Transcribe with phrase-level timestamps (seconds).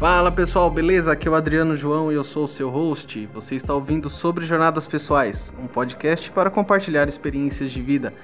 [0.00, 1.12] Fala pessoal, beleza?
[1.12, 3.28] Aqui é o Adriano João e eu sou o seu host.
[3.34, 8.14] Você está ouvindo sobre Jornadas Pessoais, um podcast para compartilhar experiências de vida.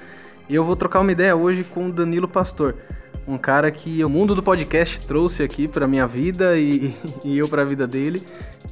[0.48, 2.76] E eu vou trocar uma ideia hoje com o Danilo Pastor,
[3.26, 6.94] um cara que o mundo do podcast trouxe aqui para minha vida e,
[7.24, 8.22] e eu para a vida dele.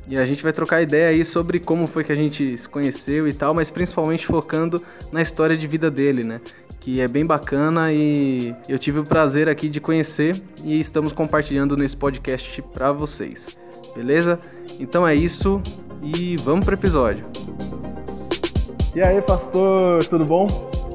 [0.09, 3.27] E a gente vai trocar ideia aí sobre como foi que a gente se conheceu
[3.27, 6.41] e tal, mas principalmente focando na história de vida dele, né?
[6.84, 11.79] que é bem bacana e eu tive o prazer aqui de conhecer e estamos compartilhando
[11.79, 13.57] nesse podcast para vocês.
[13.96, 14.39] Beleza?
[14.78, 15.62] Então é isso
[16.02, 17.25] e vamos pro episódio.
[18.95, 20.47] E aí, pastor, tudo bom?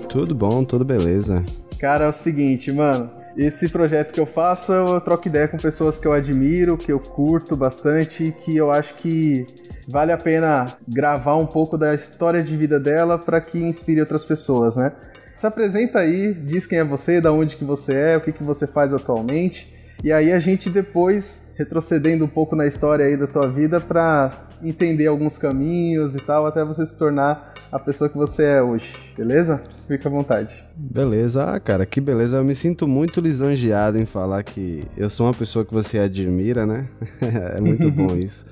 [0.07, 1.43] Tudo bom, tudo beleza.
[1.79, 5.97] Cara, é o seguinte, mano, esse projeto que eu faço, eu troco ideia com pessoas
[5.97, 9.45] que eu admiro, que eu curto bastante, que eu acho que
[9.87, 14.25] vale a pena gravar um pouco da história de vida dela para que inspire outras
[14.25, 14.91] pessoas, né?
[15.35, 18.43] Se apresenta aí, diz quem é você, da onde que você é, o que, que
[18.43, 19.73] você faz atualmente.
[20.03, 24.47] E aí a gente depois, retrocedendo um pouco na história aí da tua vida para
[24.63, 28.93] entender alguns caminhos e tal, até você se tornar a pessoa que você é hoje,
[29.17, 29.61] beleza?
[29.85, 30.55] Fica à vontade.
[30.73, 32.37] Beleza, ah, cara, que beleza.
[32.37, 36.65] Eu me sinto muito lisonjeado em falar que eu sou uma pessoa que você admira,
[36.65, 36.87] né?
[37.21, 38.45] é muito bom isso.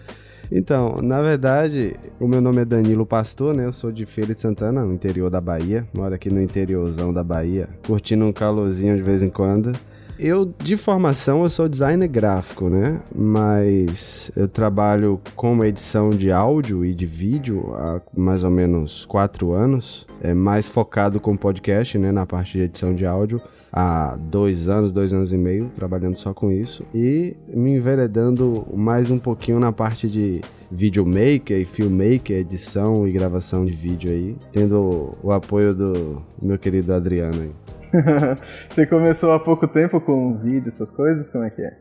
[0.52, 3.66] Então, na verdade, o meu nome é Danilo Pastor, né?
[3.66, 5.88] Eu sou de Feira de Santana, no interior da Bahia.
[5.94, 9.72] Moro aqui no interiorzão da Bahia, curtindo um calorzinho de vez em quando.
[10.20, 13.00] Eu, de formação, eu sou designer gráfico, né?
[13.14, 19.52] Mas eu trabalho com edição de áudio e de vídeo há mais ou menos quatro
[19.52, 20.08] anos.
[20.22, 22.12] É mais focado com podcast, né?
[22.12, 23.40] Na parte de edição de áudio
[23.72, 29.12] há dois anos, dois anos e meio, trabalhando só com isso e me enveredando mais
[29.12, 35.16] um pouquinho na parte de videomaker e filmmaker, edição e gravação de vídeo aí, tendo
[35.22, 37.67] o apoio do meu querido Adriano aí.
[38.70, 41.30] Você começou há pouco tempo com vídeo, essas coisas?
[41.30, 41.78] Como é que é?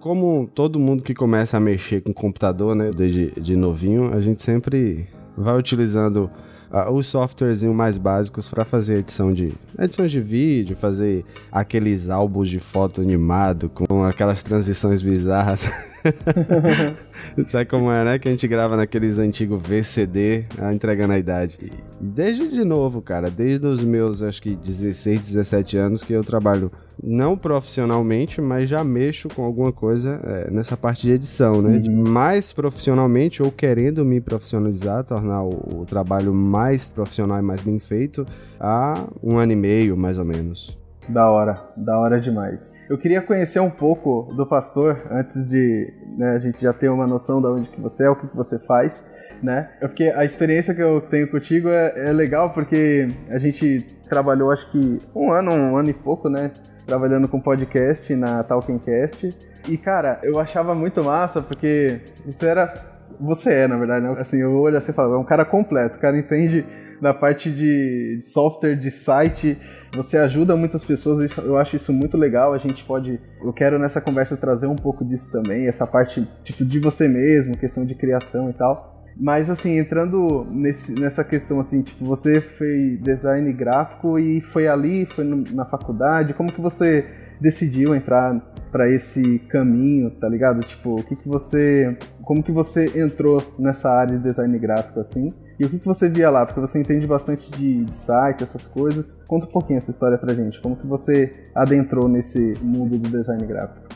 [0.00, 4.42] Como todo mundo que começa a mexer com computador, né, desde de novinho, a gente
[4.42, 6.30] sempre vai utilizando
[6.70, 12.48] uh, os softwares mais básicos para fazer edição de edições de vídeo, fazer aqueles álbuns
[12.48, 15.70] de foto animado com aquelas transições bizarras.
[17.48, 18.18] Sabe como é, né?
[18.18, 21.58] Que a gente grava naqueles antigos VCD, ah, entregando a idade.
[22.00, 26.70] Desde de novo, cara, desde os meus, acho que 16, 17 anos que eu trabalho
[27.02, 31.78] não profissionalmente, mas já mexo com alguma coisa é, nessa parte de edição, né?
[31.78, 32.08] Uhum.
[32.08, 37.78] Mais profissionalmente ou querendo me profissionalizar, tornar o, o trabalho mais profissional e mais bem
[37.78, 38.26] feito
[38.58, 40.76] há um ano e meio, mais ou menos.
[41.08, 42.74] Da hora, da hora demais.
[42.90, 47.06] Eu queria conhecer um pouco do pastor antes de né, a gente já ter uma
[47.06, 49.08] noção de onde que você é, o que, que você faz,
[49.42, 49.70] né?
[49.80, 54.50] É porque a experiência que eu tenho contigo é, é legal porque a gente trabalhou
[54.50, 56.50] acho que um ano, um ano e pouco, né?
[56.84, 59.36] Trabalhando com podcast na Talkencast.
[59.68, 62.96] E cara, eu achava muito massa porque você era.
[63.20, 64.14] Você é, na verdade, né?
[64.18, 66.66] Assim, eu olho assim e falo, é um cara completo, o cara entende
[67.00, 69.58] da parte de software, de site.
[69.94, 72.52] Você ajuda muitas pessoas, eu acho isso muito legal.
[72.52, 73.20] A gente pode.
[73.42, 77.56] Eu quero nessa conversa trazer um pouco disso também, essa parte tipo, de você mesmo,
[77.56, 78.96] questão de criação e tal.
[79.18, 85.06] Mas assim, entrando nesse, nessa questão assim, tipo, você fez design gráfico e foi ali,
[85.06, 87.06] foi no, na faculdade, como que você
[87.40, 88.38] decidiu entrar
[88.70, 90.60] para esse caminho, tá ligado?
[90.60, 95.32] Tipo, o que que você, como que você entrou nessa área de design gráfico assim?
[95.58, 96.44] E o que, que você via lá?
[96.44, 99.22] Porque você entende bastante de, de site, essas coisas.
[99.26, 100.60] Conta um pouquinho essa história pra gente.
[100.60, 103.86] Como que você adentrou nesse mundo do design gráfico?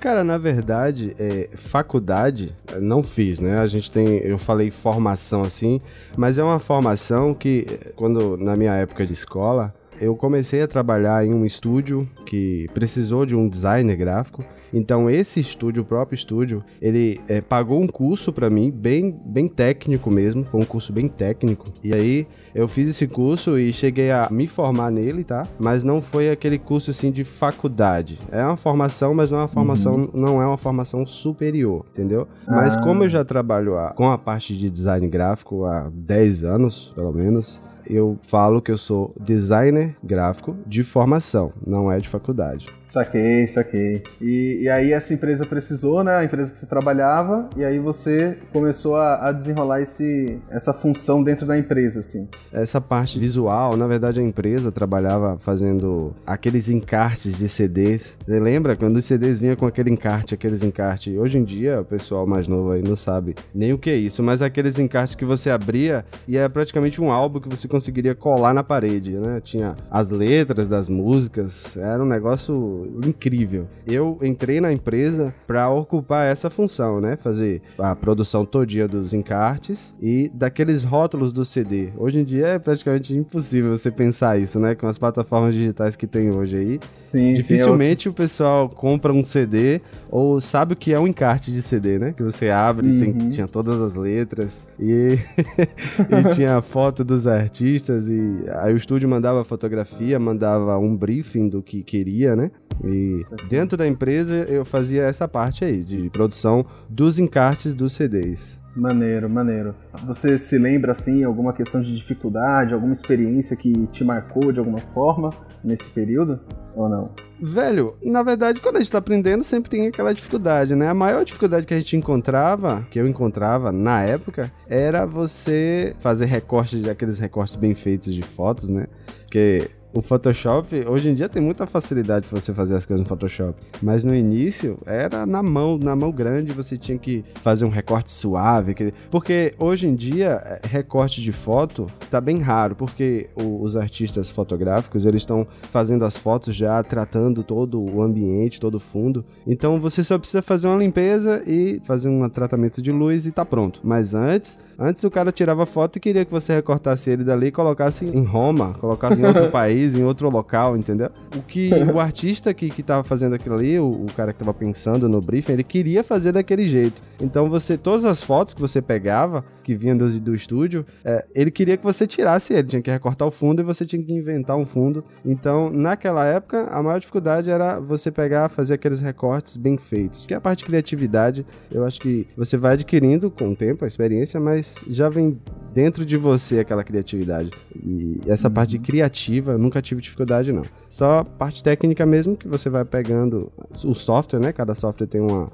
[0.00, 3.58] Cara, na verdade, é, faculdade não fiz, né?
[3.58, 5.80] A gente tem, eu falei formação assim,
[6.16, 11.24] mas é uma formação que, quando na minha época de escola, eu comecei a trabalhar
[11.24, 16.64] em um estúdio que precisou de um designer gráfico então esse estúdio, o próprio estúdio,
[16.80, 21.08] ele é, pagou um curso para mim, bem, bem técnico mesmo, foi um curso bem
[21.08, 21.66] técnico.
[21.82, 25.46] E aí eu fiz esse curso e cheguei a me formar nele, tá?
[25.58, 28.18] Mas não foi aquele curso assim de faculdade.
[28.30, 30.10] É uma formação, mas não é uma formação, uhum.
[30.14, 32.26] não é uma formação superior, entendeu?
[32.46, 32.56] Ah.
[32.56, 36.92] Mas como eu já trabalho a, com a parte de design gráfico há 10 anos,
[36.94, 42.66] pelo menos, eu falo que eu sou designer gráfico de formação, não é de faculdade.
[42.86, 44.02] Saquei, saquei.
[44.20, 46.16] E, e aí essa empresa precisou, né?
[46.16, 51.22] A empresa que você trabalhava, e aí você começou a, a, desenrolar esse, essa função
[51.22, 52.28] dentro da empresa, assim.
[52.52, 58.16] Essa parte visual, na verdade a empresa trabalhava fazendo aqueles encartes de CDs.
[58.24, 61.16] Você lembra quando os CDs vinham com aquele encarte, aqueles encartes?
[61.16, 64.22] Hoje em dia o pessoal mais novo aí não sabe nem o que é isso,
[64.22, 68.54] mas aqueles encartes que você abria e é praticamente um álbum que você conseguiria colar
[68.54, 69.40] na parede, né?
[69.42, 73.66] Tinha as letras das músicas, era um negócio incrível.
[73.86, 77.16] Eu entrei na empresa para ocupar essa função, né?
[77.16, 81.90] Fazer a produção todinha dos encartes e daqueles rótulos do CD.
[81.96, 84.74] Hoje em dia é praticamente impossível você pensar isso, né?
[84.74, 86.80] Com as plataformas digitais que tem hoje aí.
[86.94, 89.80] Sim, Dificilmente sim, o pessoal compra um CD
[90.10, 92.12] ou sabe o que é um encarte de CD, né?
[92.12, 93.00] Que você abre, uhum.
[93.00, 95.18] tem, tinha todas as letras e,
[95.98, 101.48] e tinha a foto dos artistas e aí o estúdio mandava fotografia, mandava um briefing
[101.48, 102.50] do que queria, né?
[102.84, 108.58] E dentro da empresa eu fazia essa parte aí de produção dos encartes dos CDs.
[108.76, 109.74] Maneiro, maneiro.
[110.06, 114.78] Você se lembra, assim, alguma questão de dificuldade, alguma experiência que te marcou de alguma
[114.78, 115.30] forma
[115.64, 116.38] nesse período?
[116.74, 117.10] Ou não?
[117.40, 120.88] Velho, na verdade, quando a gente tá aprendendo, sempre tem aquela dificuldade, né?
[120.88, 126.26] A maior dificuldade que a gente encontrava, que eu encontrava na época, era você fazer
[126.26, 128.86] recortes, aqueles recortes bem feitos de fotos, né?
[129.22, 133.08] Porque o Photoshop, hoje em dia tem muita facilidade para você fazer as coisas no
[133.08, 137.70] Photoshop, mas no início era na mão, na mão grande, você tinha que fazer um
[137.70, 138.74] recorte suave,
[139.10, 145.06] porque hoje em dia é, recorte de foto tá bem raro, porque os artistas fotográficos,
[145.06, 149.24] eles estão fazendo as fotos já tratando todo o ambiente, todo o fundo.
[149.46, 153.46] Então você só precisa fazer uma limpeza e fazer um tratamento de luz e tá
[153.46, 153.80] pronto.
[153.82, 157.52] Mas antes, antes o cara tirava foto e queria que você recortasse ele dali e
[157.52, 161.10] colocasse em Roma, colocasse em outro país em outro local, entendeu?
[161.36, 164.54] O que o artista que, que tava fazendo aquilo ali, o, o, cara que tava
[164.54, 167.00] pensando no briefing, ele queria fazer daquele jeito.
[167.20, 171.50] Então você, todas as fotos que você pegava, que vinham do, do estúdio, é, ele
[171.50, 174.56] queria que você tirasse ele, tinha que recortar o fundo e você tinha que inventar
[174.56, 175.04] um fundo.
[175.24, 180.24] Então, naquela época, a maior dificuldade era você pegar, fazer aqueles recortes bem feitos.
[180.26, 183.84] Que é a parte de criatividade, eu acho que você vai adquirindo com o tempo,
[183.84, 185.38] a experiência, mas já vem
[185.72, 187.50] dentro de você aquela criatividade.
[187.74, 188.54] E essa uhum.
[188.54, 190.62] parte criativa, nunca tive dificuldade, não.
[190.88, 193.52] Só parte técnica mesmo, que você vai pegando
[193.84, 194.52] o software, né?
[194.52, 195.50] Cada software tem uma,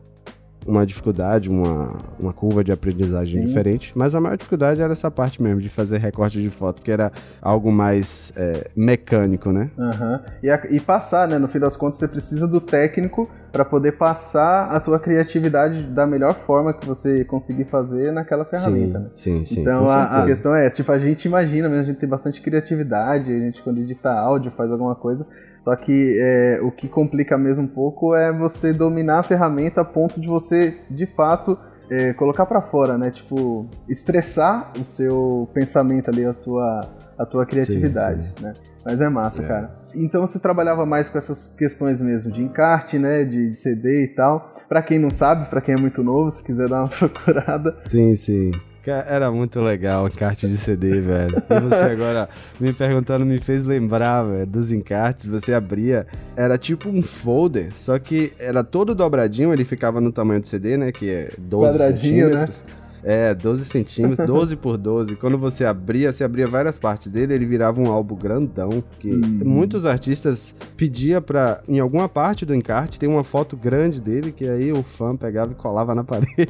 [0.67, 3.47] uma dificuldade, uma, uma curva de aprendizagem Sim.
[3.49, 3.93] diferente.
[3.95, 7.11] Mas a maior dificuldade era essa parte mesmo, de fazer recorte de foto, que era
[7.41, 9.71] algo mais é, mecânico, né?
[9.77, 10.21] Uhum.
[10.43, 11.39] E, a, e passar, né?
[11.39, 16.07] No fim das contas, você precisa do técnico para poder passar a tua criatividade da
[16.07, 19.11] melhor forma que você conseguir fazer naquela ferramenta.
[19.15, 19.41] Sim, né?
[19.41, 19.61] sim, sim.
[19.61, 23.31] Então a, a, questão é essa, tipo, a gente imagina, a gente tem bastante criatividade,
[23.31, 25.27] a gente quando edita áudio faz alguma coisa,
[25.61, 29.85] só que é, o que complica mesmo um pouco é você dominar a ferramenta a
[29.85, 31.59] ponto de você, de fato,
[31.91, 33.11] é, colocar para fora, né?
[33.11, 36.81] Tipo, expressar o seu pensamento ali, a sua,
[37.19, 38.45] a tua criatividade, sim, sim.
[38.45, 38.53] né?
[38.85, 39.47] Mas é massa, é.
[39.47, 39.83] cara.
[39.95, 44.53] Então você trabalhava mais com essas questões mesmo de encarte, né, de CD e tal.
[44.69, 47.77] Para quem não sabe, para quem é muito novo, se quiser dar uma procurada.
[47.87, 48.53] Sim, sim.
[48.85, 51.41] Era muito legal o encarte de CD, velho.
[51.49, 55.27] E você agora me perguntando me fez lembrar, velho, dos encartes.
[55.27, 56.05] Você abria,
[56.37, 60.77] era tipo um folder, só que era todo dobradinho, ele ficava no tamanho do CD,
[60.77, 60.91] né?
[60.91, 62.33] Que é 12 Quadradinho, né?
[62.33, 62.65] centímetros.
[62.67, 62.82] Né?
[63.05, 65.17] É, 12 centímetros, 12 por 12.
[65.17, 68.83] Quando você abria, você abria várias partes dele, ele virava um álbum grandão.
[68.99, 69.41] Que uhum.
[69.45, 74.49] muitos artistas pedia pra, em alguma parte do encarte, tem uma foto grande dele, que
[74.49, 76.49] aí o fã pegava e colava na parede.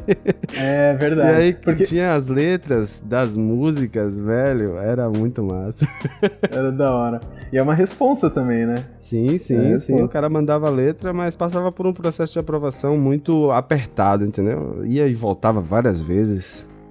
[0.56, 1.38] É verdade.
[1.38, 1.84] E aí porque...
[1.84, 5.86] tinha as letras das músicas, velho, era muito massa.
[6.50, 7.20] Era da hora.
[7.52, 8.84] E é uma responsa também, né?
[8.98, 10.02] Sim, sim, é sim.
[10.02, 14.84] O cara mandava a letra, mas passava por um processo de aprovação muito apertado, entendeu?
[14.84, 16.41] Ia e voltava várias vezes.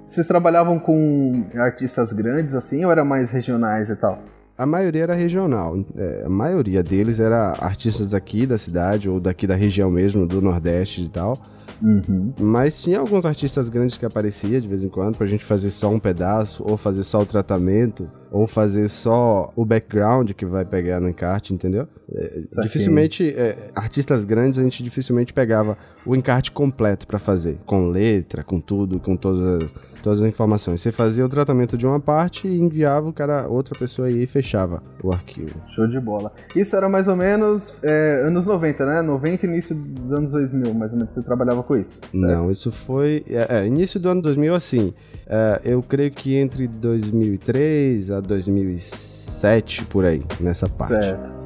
[0.05, 4.21] Vocês trabalhavam com artistas grandes assim ou era mais regionais e tal?
[4.57, 5.83] A maioria era regional.
[5.95, 10.41] É, a maioria deles era artistas daqui da cidade ou daqui da região mesmo, do
[10.41, 11.37] Nordeste e tal.
[11.81, 12.31] Uhum.
[12.39, 15.89] Mas tinha alguns artistas grandes que aparecia de vez em quando pra gente fazer só
[15.89, 20.99] um pedaço, ou fazer só o tratamento, ou fazer só o background que vai pegar
[20.99, 21.87] no encarte, entendeu?
[22.13, 27.89] É, dificilmente, é, artistas grandes a gente dificilmente pegava o encarte completo para fazer, com
[27.89, 30.81] letra, com tudo, com todas as todas as informações.
[30.81, 34.27] Você fazia o tratamento de uma parte e enviava o cara, outra pessoa aí e
[34.27, 35.55] fechava o arquivo.
[35.67, 36.31] Show de bola.
[36.55, 39.01] Isso era mais ou menos é, anos 90, né?
[39.01, 41.99] 90 início dos anos 2000, mais ou menos, você trabalhava com isso?
[41.99, 42.15] Certo?
[42.15, 43.23] Não, isso foi...
[43.29, 44.93] É, é, início do ano 2000, assim,
[45.27, 50.93] é, eu creio que entre 2003 a 2007, por aí, nessa parte.
[50.93, 51.40] Certo.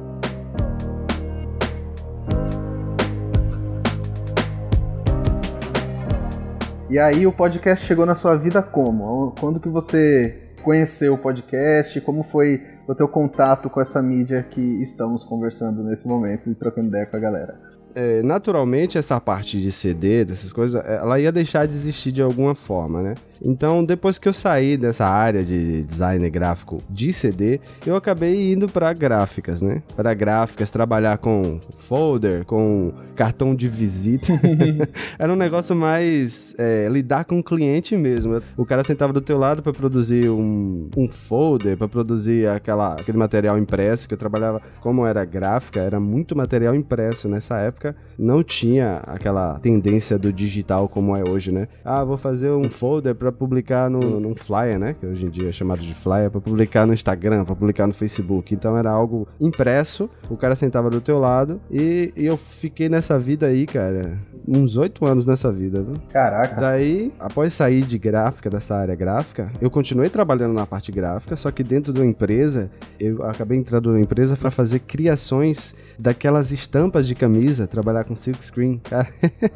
[6.88, 9.34] E aí o podcast chegou na sua vida como?
[9.40, 12.00] Quando que você conheceu o podcast?
[12.00, 16.86] Como foi o teu contato com essa mídia que estamos conversando nesse momento e trocando
[16.86, 17.75] ideia com a galera?
[17.96, 22.54] É, naturalmente essa parte de CD, dessas coisas, ela ia deixar de existir de alguma
[22.54, 23.14] forma, né?
[23.40, 28.68] Então, depois que eu saí dessa área de design gráfico de CD, eu acabei indo
[28.68, 29.82] para gráficas, né?
[29.94, 34.32] Para gráficas, trabalhar com folder, com cartão de visita.
[35.18, 38.40] Era um negócio mais é, lidar com o cliente mesmo.
[38.56, 43.18] O cara sentava do teu lado para produzir um, um folder, para produzir aquela, aquele
[43.18, 44.60] material impresso que eu trabalhava.
[44.80, 47.85] Como era gráfica, era muito material impresso nessa época.
[48.18, 51.68] Não tinha aquela tendência do digital como é hoje, né?
[51.84, 54.94] Ah, vou fazer um folder para publicar no, num flyer, né?
[54.98, 57.92] Que hoje em dia é chamado de flyer, para publicar no Instagram, para publicar no
[57.92, 58.54] Facebook.
[58.54, 63.18] Então era algo impresso, o cara sentava do teu lado e, e eu fiquei nessa
[63.18, 65.96] vida aí, cara, uns oito anos nessa vida, viu?
[66.12, 66.60] Caraca.
[66.60, 71.50] Daí, após sair de gráfica, dessa área gráfica, eu continuei trabalhando na parte gráfica, só
[71.50, 77.14] que dentro da empresa, eu acabei entrando na empresa para fazer criações daquelas estampas de
[77.14, 78.78] camisa, trabalhar com silk screen.
[78.78, 79.06] Cara,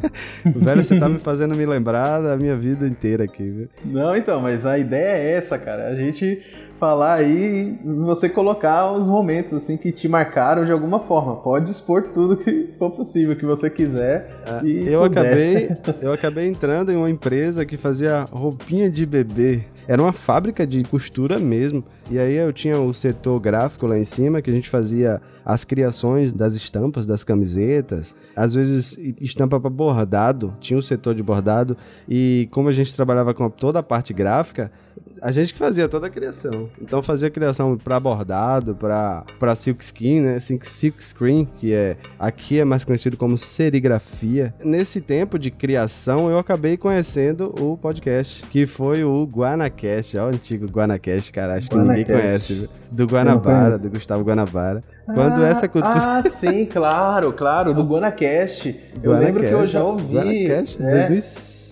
[0.45, 3.69] velho, você tá me fazendo me lembrar da minha vida inteira aqui, viu?
[3.85, 5.89] Não, então, mas a ideia é essa, cara.
[5.89, 6.43] A gente
[6.79, 11.37] falar aí você colocar os momentos assim que te marcaram de alguma forma.
[11.37, 14.31] Pode expor tudo que for possível, que você quiser.
[14.47, 15.21] Ah, eu puder.
[15.21, 19.63] acabei, eu acabei entrando em uma empresa que fazia roupinha de bebê.
[19.87, 21.85] Era uma fábrica de costura mesmo.
[22.11, 25.21] E aí eu tinha o setor gráfico lá em cima, que a gente fazia
[25.53, 31.25] as criações das estampas das camisetas, às vezes estampa para bordado, tinha o setor de
[31.25, 31.77] bordado,
[32.09, 34.71] e como a gente trabalhava com toda a parte gráfica,
[35.21, 36.69] a gente que fazia toda a criação.
[36.81, 40.41] Então fazia a criação para bordado, para para silk skin, né?
[40.41, 44.55] Silk screen, que é aqui é mais conhecido como serigrafia.
[44.65, 50.29] Nesse tempo de criação, eu acabei conhecendo o podcast, que foi o Guanacast, ó, o
[50.29, 54.83] antigo Guanacast, cara, acho que ninguém conhece, do Guanabara, do Gustavo Guanabara.
[55.07, 55.95] Quando ah, essa cultura.
[55.97, 58.69] Ah, sim, claro, claro, do Guanacast.
[59.03, 60.15] Eu Guanacast, lembro que eu já ouvi.
[60.15, 61.09] Guanacast, é.
[61.09, 61.70] 2006.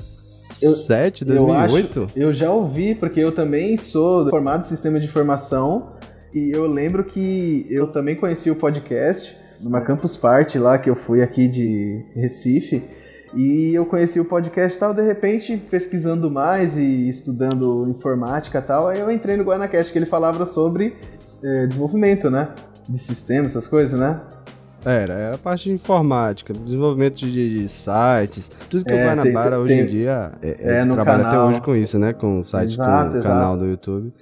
[0.60, 1.98] 2007, 2008?
[1.98, 5.92] Eu, acho, eu já ouvi, porque eu também sou formado em sistema de informação
[6.34, 10.94] e eu lembro que eu também conheci o podcast numa Campus Party lá que eu
[10.94, 12.82] fui aqui de Recife.
[13.34, 18.62] E eu conheci o podcast e tal, de repente, pesquisando mais e estudando informática e
[18.62, 20.96] tal, aí eu entrei no Guanacast, que ele falava sobre
[21.44, 22.48] é, desenvolvimento, né?
[22.88, 24.18] De sistemas, essas coisas, né?
[24.84, 29.50] Era, era a parte de informática, desenvolvimento de, de sites, tudo que é, o Guanabara
[29.50, 31.26] tem, hoje tem, em dia é, é, é trabalha canal.
[31.26, 32.12] até hoje com isso, né?
[32.12, 34.12] Com sites, exato, com o canal do YouTube.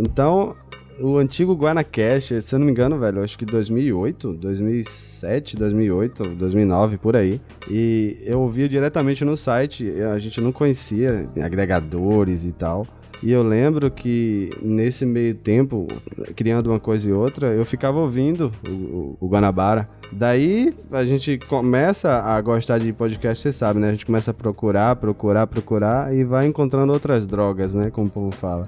[0.00, 0.54] Então,
[1.00, 6.98] o antigo Guanacast, se eu não me engano, velho, acho que 2008, 2007, 2008, 2009,
[6.98, 7.40] por aí.
[7.68, 12.86] E eu ouvia diretamente no site, a gente não conhecia agregadores e tal.
[13.22, 15.86] E eu lembro que nesse meio tempo,
[16.34, 19.88] criando uma coisa e outra, eu ficava ouvindo o, o, o Guanabara.
[20.10, 23.88] Daí a gente começa a gostar de podcast, você sabe, né?
[23.88, 27.90] A gente começa a procurar, procurar, procurar e vai encontrando outras drogas, né?
[27.90, 28.64] Como o povo fala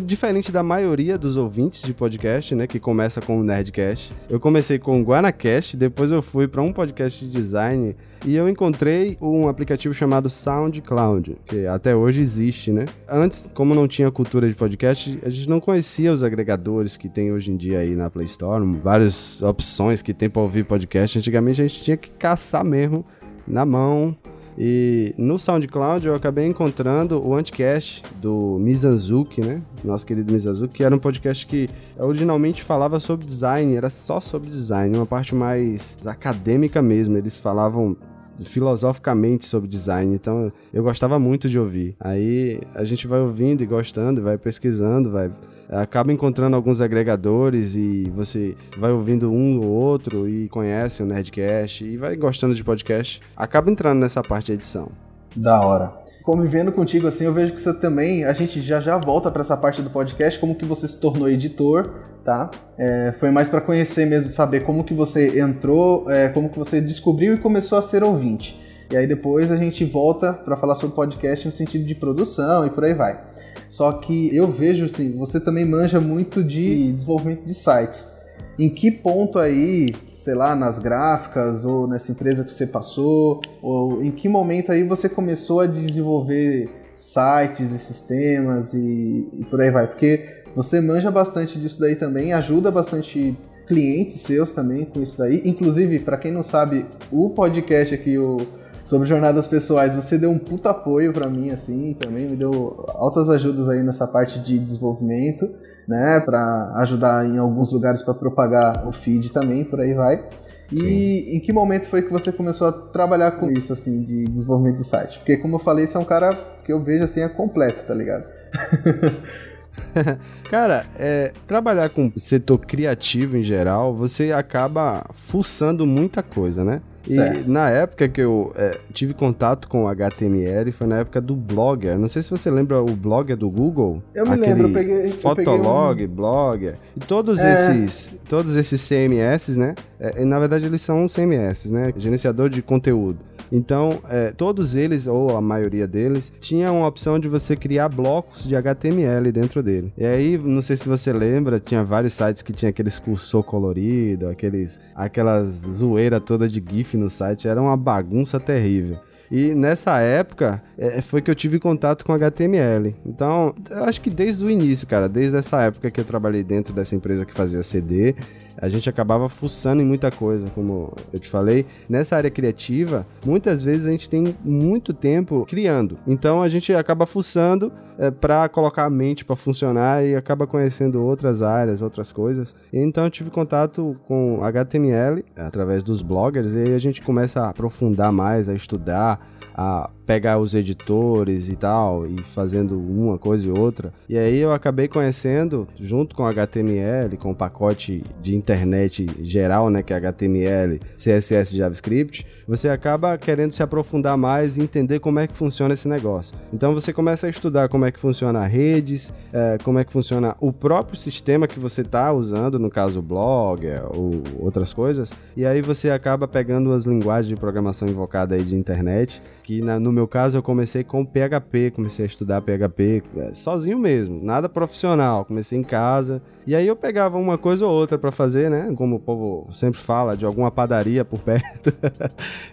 [0.00, 4.12] diferente da maioria dos ouvintes de podcast, né, que começa com o Nerdcast.
[4.28, 8.48] Eu comecei com o Guanacast, depois eu fui para um podcast de design e eu
[8.48, 12.86] encontrei um aplicativo chamado SoundCloud, que até hoje existe, né?
[13.08, 17.32] Antes, como não tinha cultura de podcast, a gente não conhecia os agregadores que tem
[17.32, 21.18] hoje em dia aí na Play Store, várias opções que tem para ouvir podcast.
[21.18, 23.04] Antigamente a gente tinha que caçar mesmo
[23.46, 24.16] na mão
[24.58, 29.60] e no SoundCloud eu acabei encontrando o Anticast do Mizanzuki, né?
[29.84, 34.48] Nosso querido Mizanzuki, que era um podcast que originalmente falava sobre design, era só sobre
[34.48, 37.16] design, uma parte mais acadêmica mesmo.
[37.16, 37.96] Eles falavam
[38.44, 41.96] filosoficamente sobre design, então eu gostava muito de ouvir.
[41.98, 45.30] Aí a gente vai ouvindo e gostando, vai pesquisando, vai
[45.68, 51.84] acaba encontrando alguns agregadores e você vai ouvindo um ou outro e conhece o Nerdcast
[51.84, 54.90] e vai gostando de podcast, acaba entrando nessa parte de edição.
[55.34, 56.05] Da hora.
[56.26, 59.56] Convivendo contigo assim, eu vejo que você também, a gente já já volta para essa
[59.56, 61.88] parte do podcast, como que você se tornou editor,
[62.24, 62.50] tá?
[62.76, 66.80] É, foi mais para conhecer mesmo, saber como que você entrou, é, como que você
[66.80, 68.60] descobriu e começou a ser ouvinte.
[68.90, 72.70] E aí depois a gente volta para falar sobre podcast no sentido de produção e
[72.70, 73.20] por aí vai.
[73.68, 78.15] Só que eu vejo assim, você também manja muito de desenvolvimento de sites.
[78.58, 84.02] Em que ponto aí, sei lá, nas gráficas ou nessa empresa que você passou, ou
[84.02, 89.70] em que momento aí você começou a desenvolver sites e sistemas e, e por aí
[89.70, 89.86] vai?
[89.86, 93.36] Porque você manja bastante disso daí também, ajuda bastante
[93.66, 95.42] clientes seus também com isso daí.
[95.44, 98.38] Inclusive, para quem não sabe, o podcast aqui, o
[98.86, 103.28] sobre jornadas pessoais, você deu um puta apoio para mim, assim, também me deu altas
[103.28, 105.50] ajudas aí nessa parte de desenvolvimento,
[105.86, 110.24] né, para ajudar em alguns lugares para propagar o feed também, por aí vai.
[110.72, 111.36] E Sim.
[111.36, 114.84] em que momento foi que você começou a trabalhar com isso, assim, de desenvolvimento de
[114.84, 115.18] site?
[115.18, 116.30] Porque, como eu falei, você é um cara
[116.64, 118.24] que eu vejo, assim, é completo, tá ligado?
[120.50, 126.80] Cara, é, trabalhar com setor criativo em geral, você acaba fuçando muita coisa, né?
[127.08, 131.34] E na época que eu é, tive contato com o HTML, foi na época do
[131.34, 131.98] Blogger.
[131.98, 134.02] Não sei se você lembra o Blogger do Google.
[134.14, 135.10] Eu me lembro, eu peguei.
[135.10, 136.16] Fotolog, eu peguei um...
[136.16, 136.74] Blogger.
[136.96, 137.52] E todos é.
[137.52, 138.10] esses.
[138.28, 139.74] Todos esses CMS, né?
[139.98, 141.92] É, na verdade, eles são CMS, né?
[141.96, 143.18] Gerenciador de conteúdo.
[143.50, 148.44] Então, é, todos eles, ou a maioria deles, tinham a opção de você criar blocos
[148.44, 149.92] de HTML dentro dele.
[149.96, 154.28] E aí, não sei se você lembra, tinha vários sites que tinha aqueles cursor colorido,
[154.28, 158.98] aqueles, aquelas zoeira toda de GIF no site, era uma bagunça terrível.
[159.30, 162.94] E nessa época é, foi que eu tive contato com HTML.
[163.04, 166.72] Então, eu acho que desde o início, cara, desde essa época que eu trabalhei dentro
[166.72, 168.14] dessa empresa que fazia CD,
[168.58, 171.66] a gente acabava fuçando em muita coisa, como eu te falei.
[171.88, 175.98] Nessa área criativa, muitas vezes a gente tem muito tempo criando.
[176.06, 181.04] Então a gente acaba fuçando é, para colocar a mente para funcionar e acaba conhecendo
[181.04, 182.54] outras áreas, outras coisas.
[182.72, 187.50] Então eu tive contato com HTML através dos bloggers e aí a gente começa a
[187.50, 189.20] aprofundar mais, a estudar,
[189.54, 193.92] a pegar os editores e tal, e fazendo uma coisa e outra.
[194.08, 199.82] E aí eu acabei conhecendo, junto com HTML, com o pacote de internet geral, né,
[199.82, 205.18] que é HTML, CSS e JavaScript, você acaba querendo se aprofundar mais e entender como
[205.18, 206.36] é que funciona esse negócio.
[206.52, 210.36] Então você começa a estudar como é que funciona redes, é, como é que funciona
[210.40, 215.44] o próprio sistema que você está usando, no caso o blog ou outras coisas, e
[215.44, 219.92] aí você acaba pegando as linguagens de programação invocada aí de internet, que na, no
[219.92, 225.24] meu caso eu comecei com PHP, comecei a estudar PHP é, sozinho mesmo, nada profissional,
[225.24, 228.72] comecei em casa, e aí eu pegava uma coisa ou outra para fazer, né?
[228.76, 231.72] Como o povo sempre fala, de alguma padaria por perto.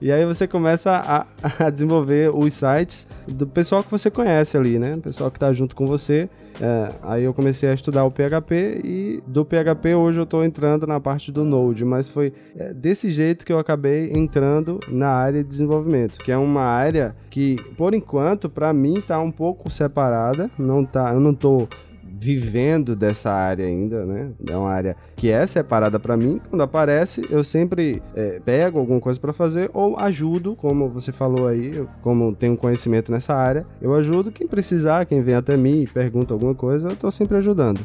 [0.01, 4.79] e aí você começa a, a, desenvolver os sites do pessoal que você conhece ali,
[4.79, 4.95] né?
[4.95, 6.29] O pessoal que tá junto com você.
[6.62, 10.85] É, aí eu comecei a estudar o PHP e do PHP hoje eu estou entrando
[10.85, 15.43] na parte do Node, mas foi é, desse jeito que eu acabei entrando na área
[15.43, 20.50] de desenvolvimento, que é uma área que, por enquanto, para mim tá um pouco separada,
[20.57, 21.67] não tá, eu não tô
[22.24, 24.31] vivendo dessa área ainda, né?
[24.50, 26.40] É uma área que é separada para mim.
[26.50, 31.48] Quando aparece, eu sempre é, pego alguma coisa para fazer ou ajudo, como você falou
[31.48, 35.81] aí, eu, como tenho conhecimento nessa área, eu ajudo quem precisar, quem vem até mim
[35.81, 37.81] e pergunta alguma coisa, eu tô sempre ajudando.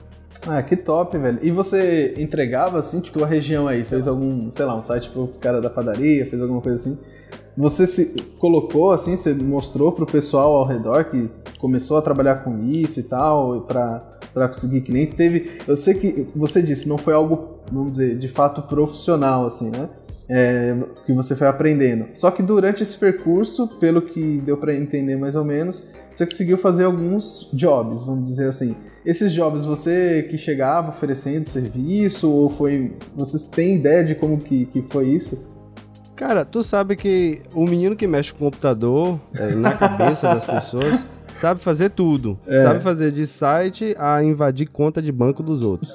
[0.46, 1.38] Ah, que top, velho.
[1.42, 3.84] E você entregava assim, tipo, a região aí?
[3.84, 6.98] Fez algum, sei lá, um site pro cara da padaria, fez alguma coisa assim?
[7.58, 12.56] Você se colocou assim, você mostrou pro pessoal ao redor que começou a trabalhar com
[12.70, 15.16] isso e tal, para conseguir cliente.
[15.16, 19.70] Teve, eu sei que você disse, não foi algo, vamos dizer, de fato profissional assim,
[19.70, 19.88] né?
[20.30, 22.06] É, que você foi aprendendo.
[22.14, 26.58] Só que durante esse percurso, pelo que deu para entender mais ou menos, você conseguiu
[26.58, 28.76] fazer alguns jobs, vamos dizer assim.
[29.04, 34.66] Esses jobs, você que chegava oferecendo serviço ou foi, vocês têm ideia de como que,
[34.66, 35.57] que foi isso?
[36.18, 40.44] Cara, tu sabe que o menino que mexe com o computador é, na cabeça das
[40.44, 42.36] pessoas sabe fazer tudo.
[42.44, 42.60] É.
[42.60, 45.94] Sabe fazer de site a invadir conta de banco dos outros.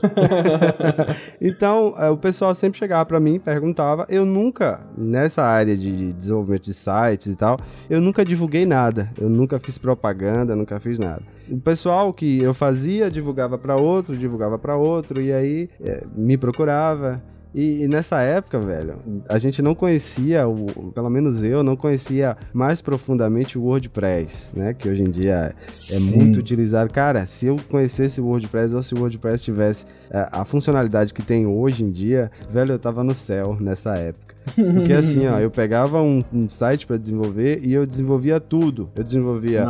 [1.41, 4.05] então, é, o pessoal sempre chegava para mim e perguntava.
[4.07, 7.59] Eu nunca, nessa área de desenvolvimento de sites e tal,
[7.89, 9.12] eu nunca divulguei nada.
[9.19, 11.21] Eu nunca fiz propaganda, nunca fiz nada.
[11.49, 16.38] O pessoal que eu fazia divulgava para outro, divulgava para outro, e aí é, me
[16.38, 17.21] procurava.
[17.53, 18.95] E, e, nessa época, velho,
[19.29, 24.73] a gente não conhecia, o, pelo menos eu não conhecia mais profundamente o WordPress, né?
[24.73, 25.55] Que hoje em dia
[25.89, 26.91] é, é muito utilizado.
[26.91, 31.21] Cara, se eu conhecesse o WordPress ou se o WordPress tivesse é, a funcionalidade que
[31.21, 34.32] tem hoje em dia, velho, eu tava no céu nessa época.
[34.56, 38.89] Porque assim, ó, eu pegava um, um site para desenvolver e eu desenvolvia tudo.
[38.95, 39.65] Eu desenvolvia.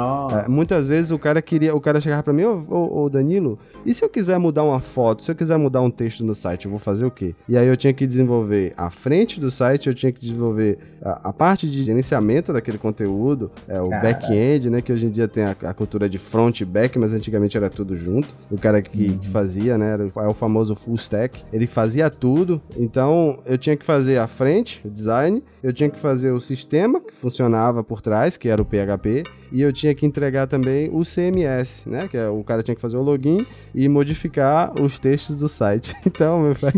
[0.46, 3.60] É, muitas vezes o cara queria, o cara chegava para mim, ô, ô, ô, Danilo,
[3.86, 6.66] e se eu quiser mudar uma foto, se eu quiser mudar um texto no site,
[6.66, 7.36] eu vou fazer o quê?
[7.48, 11.30] E aí eu tinha que desenvolver a frente do site, eu tinha que desenvolver a,
[11.30, 14.82] a parte de gerenciamento daquele conteúdo, é, o back-end, né?
[14.82, 17.70] Que hoje em dia tem a, a, cultura de front e back, mas antigamente era
[17.70, 18.36] tudo junto.
[18.50, 19.18] O cara que, uhum.
[19.18, 19.94] que fazia, né?
[19.94, 21.44] Era, é o famoso full stack.
[21.52, 22.62] Ele fazia tudo.
[22.78, 27.00] Então eu tinha que fazer a frente o design, eu tinha que fazer o sistema
[27.00, 29.24] que funcionava por trás, que era o PHP,
[29.54, 32.08] e eu tinha que entregar também o CMS, né?
[32.08, 35.94] Que é, o cara tinha que fazer o login e modificar os textos do site.
[36.14, 36.72] Então, meu pai,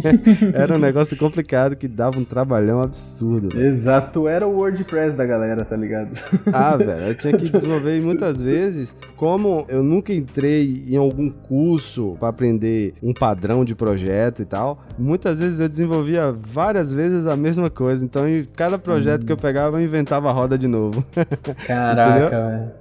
[0.53, 3.59] era um negócio complicado que dava um trabalhão absurdo.
[3.59, 6.17] Exato, era o WordPress da galera, tá ligado?
[6.53, 12.15] Ah, velho, eu tinha que desenvolver muitas vezes, como eu nunca entrei em algum curso
[12.17, 17.35] para aprender um padrão de projeto e tal, muitas vezes eu desenvolvia várias vezes a
[17.35, 18.03] mesma coisa.
[18.03, 19.25] Então, em cada projeto hum.
[19.27, 21.05] que eu pegava, eu inventava a roda de novo.
[21.67, 22.71] Caraca, velho.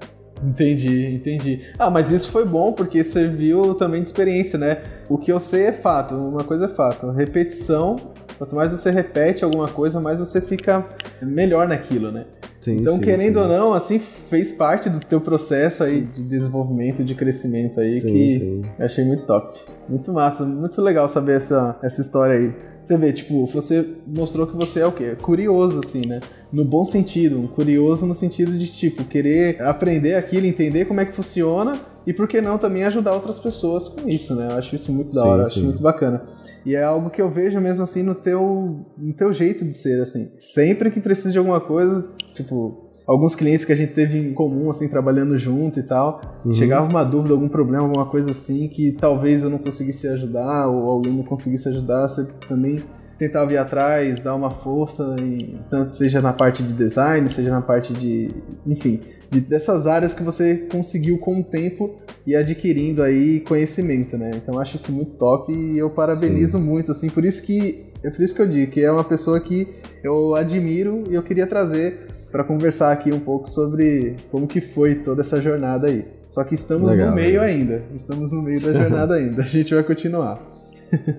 [0.42, 1.60] Entendi, entendi.
[1.78, 4.82] Ah, mas isso foi bom porque serviu também de experiência, né?
[5.08, 7.10] O que eu sei é fato, uma coisa é fato.
[7.10, 7.96] Repetição,
[8.36, 10.84] quanto mais você repete alguma coisa, mais você fica
[11.22, 12.26] melhor naquilo, né?
[12.60, 13.40] Sim, então, sim, querendo sim.
[13.40, 18.62] ou não, assim, fez parte do teu processo aí de desenvolvimento, de crescimento aí, que
[18.78, 19.58] eu achei muito top.
[19.86, 22.54] Muito massa, muito legal saber essa, essa história aí.
[22.84, 25.16] Você vê, tipo, você mostrou que você é o quê?
[25.20, 26.20] Curioso, assim, né?
[26.52, 31.06] No bom sentido, um curioso no sentido de, tipo, querer aprender aquilo, entender como é
[31.06, 31.72] que funciona
[32.06, 34.48] e, por que não, também ajudar outras pessoas com isso, né?
[34.50, 36.24] Eu acho isso muito da hora, acho muito bacana.
[36.66, 40.02] E é algo que eu vejo mesmo assim no teu, no teu jeito de ser,
[40.02, 40.30] assim.
[40.38, 44.70] Sempre que precisa de alguma coisa, tipo, alguns clientes que a gente teve em comum,
[44.70, 46.54] assim, trabalhando junto e tal, uhum.
[46.54, 50.88] chegava uma dúvida, algum problema, alguma coisa assim, que talvez eu não conseguisse ajudar, ou
[50.88, 52.82] alguém não conseguisse ajudar, você também
[53.18, 57.62] tentava ir atrás, dar uma força, e, tanto seja na parte de design, seja na
[57.62, 58.30] parte de.
[58.66, 64.30] enfim, de, dessas áreas que você conseguiu com o tempo e adquirindo aí conhecimento, né?
[64.34, 66.64] Então acho isso muito top e eu parabenizo Sim.
[66.64, 67.92] muito, assim, por isso que.
[68.02, 69.66] É por isso que eu digo que é uma pessoa que
[70.02, 74.96] eu admiro e eu queria trazer para conversar aqui um pouco sobre como que foi
[74.96, 76.04] toda essa jornada aí.
[76.28, 77.44] Só que estamos legal, no meio legal.
[77.44, 77.82] ainda.
[77.94, 79.42] Estamos no meio da jornada ainda.
[79.42, 80.42] A gente vai continuar.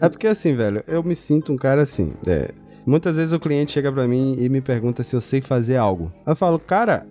[0.01, 2.11] É porque assim, velho, eu me sinto um cara assim.
[2.27, 2.51] É,
[2.85, 6.11] muitas vezes o cliente chega para mim e me pergunta se eu sei fazer algo.
[6.27, 7.07] Eu falo, cara,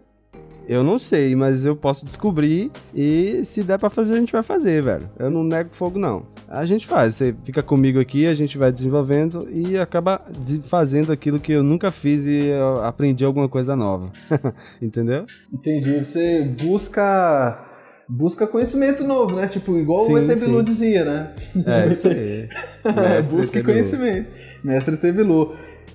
[0.69, 4.43] eu não sei, mas eu posso descobrir e se der para fazer, a gente vai
[4.43, 5.09] fazer, velho.
[5.19, 6.27] Eu não nego fogo, não.
[6.49, 7.15] A gente faz.
[7.15, 10.21] Você fica comigo aqui, a gente vai desenvolvendo e acaba
[10.65, 12.51] fazendo aquilo que eu nunca fiz e
[12.83, 14.11] aprendi alguma coisa nova.
[14.81, 15.25] Entendeu?
[15.53, 15.99] Entendi.
[15.99, 17.71] Você busca
[18.09, 19.47] busca conhecimento novo, né?
[19.49, 21.35] Tipo, igual sim, o Etebilu dizia, né?
[21.67, 22.49] É, isso aí.
[22.85, 24.29] é, busque conhecimento.
[24.63, 25.55] Mestre Etebilu.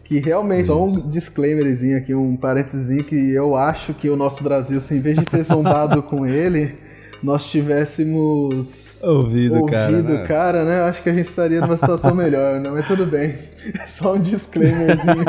[0.09, 4.81] Que realmente, só um disclaimerzinho aqui, um parênteses que eu acho que o nosso Brasil,
[4.81, 6.75] se em vez de ter zombado com ele,
[7.21, 10.25] nós tivéssemos ouvido, cara, ouvido né?
[10.25, 10.81] cara, né?
[10.81, 12.71] Acho que a gente estaria numa situação melhor, né?
[12.71, 13.35] Mas tudo bem.
[13.79, 15.25] É só um disclaimerzinho.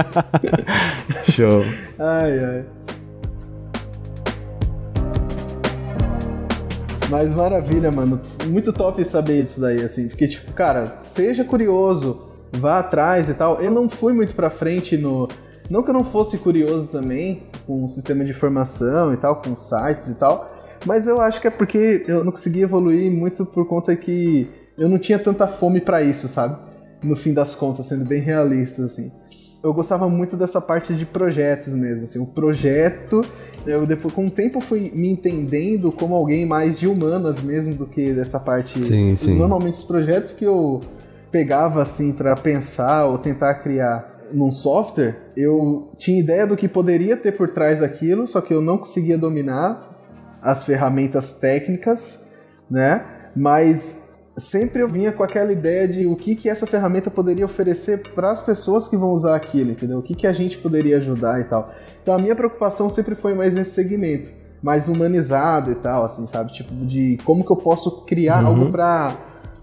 [1.30, 1.62] Show.
[1.98, 2.64] Ai, ai.
[7.10, 8.18] Mas maravilha, mano.
[8.46, 10.08] Muito top saber disso daí, assim.
[10.08, 13.60] Porque, tipo, cara, seja curioso vá atrás e tal.
[13.60, 15.28] Eu não fui muito pra frente no.
[15.68, 19.56] Não que eu não fosse curioso também com o sistema de informação e tal, com
[19.56, 20.52] sites e tal,
[20.84, 24.88] mas eu acho que é porque eu não consegui evoluir muito por conta que eu
[24.88, 26.56] não tinha tanta fome para isso, sabe?
[27.04, 29.12] No fim das contas, sendo bem realista, assim.
[29.62, 33.20] Eu gostava muito dessa parte de projetos mesmo, assim, o projeto,
[33.66, 37.86] eu depois com o tempo fui me entendendo como alguém mais de humanas mesmo do
[37.86, 38.84] que dessa parte.
[38.84, 39.36] Sim, sim.
[39.36, 40.80] Normalmente os projetos que eu
[41.30, 47.16] pegava assim para pensar ou tentar criar num software, eu tinha ideia do que poderia
[47.16, 49.88] ter por trás daquilo, só que eu não conseguia dominar
[50.42, 52.26] as ferramentas técnicas,
[52.70, 53.04] né?
[53.34, 58.02] Mas sempre eu vinha com aquela ideia de o que, que essa ferramenta poderia oferecer
[58.14, 59.98] para as pessoas que vão usar aquilo, entendeu?
[59.98, 61.72] O que, que a gente poderia ajudar e tal.
[62.02, 64.30] Então a minha preocupação sempre foi mais nesse segmento,
[64.62, 66.52] mais humanizado e tal, assim, sabe?
[66.52, 68.48] Tipo, de como que eu posso criar uhum.
[68.48, 69.16] algo para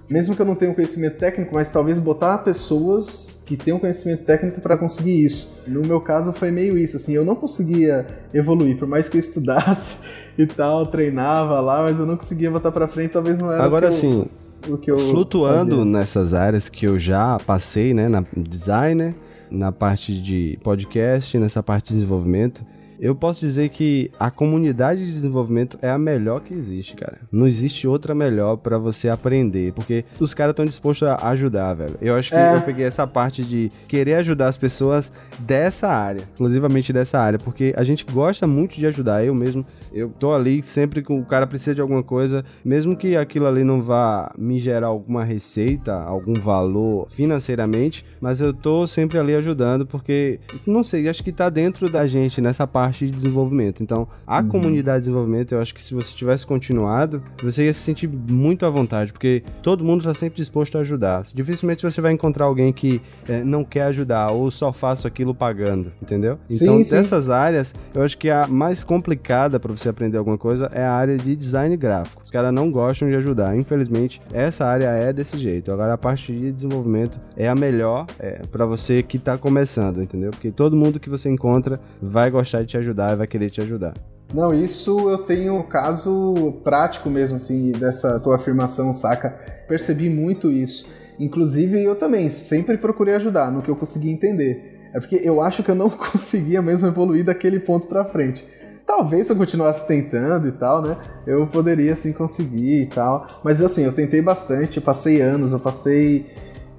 [0.10, 4.24] mesmo que eu não tenha um conhecimento técnico, mas talvez botar pessoas que tenham conhecimento
[4.24, 5.62] técnico para conseguir isso.
[5.68, 9.20] No meu caso foi meio isso, assim, eu não conseguia evoluir, por mais que eu
[9.20, 9.98] estudasse
[10.38, 13.92] e tal, treinava lá, mas eu não conseguia botar para frente, talvez não era Agora
[13.92, 14.26] sim,
[14.68, 15.86] o que eu flutuando fazia.
[15.86, 19.14] nessas áreas que eu já passei, né, na designer,
[19.52, 22.66] na parte de podcast, nessa parte de desenvolvimento,
[23.00, 27.20] eu posso dizer que a comunidade de desenvolvimento é a melhor que existe, cara.
[27.32, 31.96] Não existe outra melhor para você aprender, porque os caras estão dispostos a ajudar, velho.
[32.02, 32.56] Eu acho que é.
[32.56, 37.74] eu peguei essa parte de querer ajudar as pessoas dessa área, exclusivamente dessa área, porque
[37.78, 39.24] a gente gosta muito de ajudar.
[39.24, 43.16] Eu mesmo, eu tô ali sempre que o cara precisa de alguma coisa, mesmo que
[43.16, 49.18] aquilo ali não vá me gerar alguma receita, algum valor financeiramente, mas eu tô sempre
[49.20, 53.12] ali ajudando, porque não sei, acho que tá dentro da gente nessa parte parte de
[53.12, 53.84] desenvolvimento.
[53.84, 54.48] Então, a uhum.
[54.48, 58.66] comunidade de desenvolvimento, eu acho que se você tivesse continuado, você ia se sentir muito
[58.66, 61.24] à vontade, porque todo mundo está sempre disposto a ajudar.
[61.34, 65.92] Dificilmente você vai encontrar alguém que é, não quer ajudar ou só faça aquilo pagando,
[66.02, 66.40] entendeu?
[66.46, 66.92] Sim, então, sim.
[66.92, 70.94] dessas áreas, eu acho que a mais complicada para você aprender alguma coisa é a
[70.94, 72.24] área de design gráfico.
[72.28, 73.56] Os caras não gostam de ajudar.
[73.56, 75.72] Infelizmente, essa área é desse jeito.
[75.72, 80.32] Agora, a parte de desenvolvimento é a melhor é, para você que está começando, entendeu?
[80.32, 83.62] Porque todo mundo que você encontra vai gostar de te ajudar e vai querer te
[83.62, 83.94] ajudar.
[84.34, 89.30] Não, isso eu tenho um caso prático mesmo, assim, dessa tua afirmação, saca?
[89.66, 90.86] Percebi muito isso.
[91.18, 94.90] Inclusive, eu também sempre procurei ajudar no que eu consegui entender.
[94.94, 98.46] É porque eu acho que eu não conseguia mesmo evoluir daquele ponto pra frente.
[98.88, 100.96] Talvez se eu continuasse tentando e tal, né?
[101.28, 103.28] Eu poderia assim conseguir e tal.
[103.44, 106.26] Mas assim, eu tentei bastante, eu passei anos, eu passei.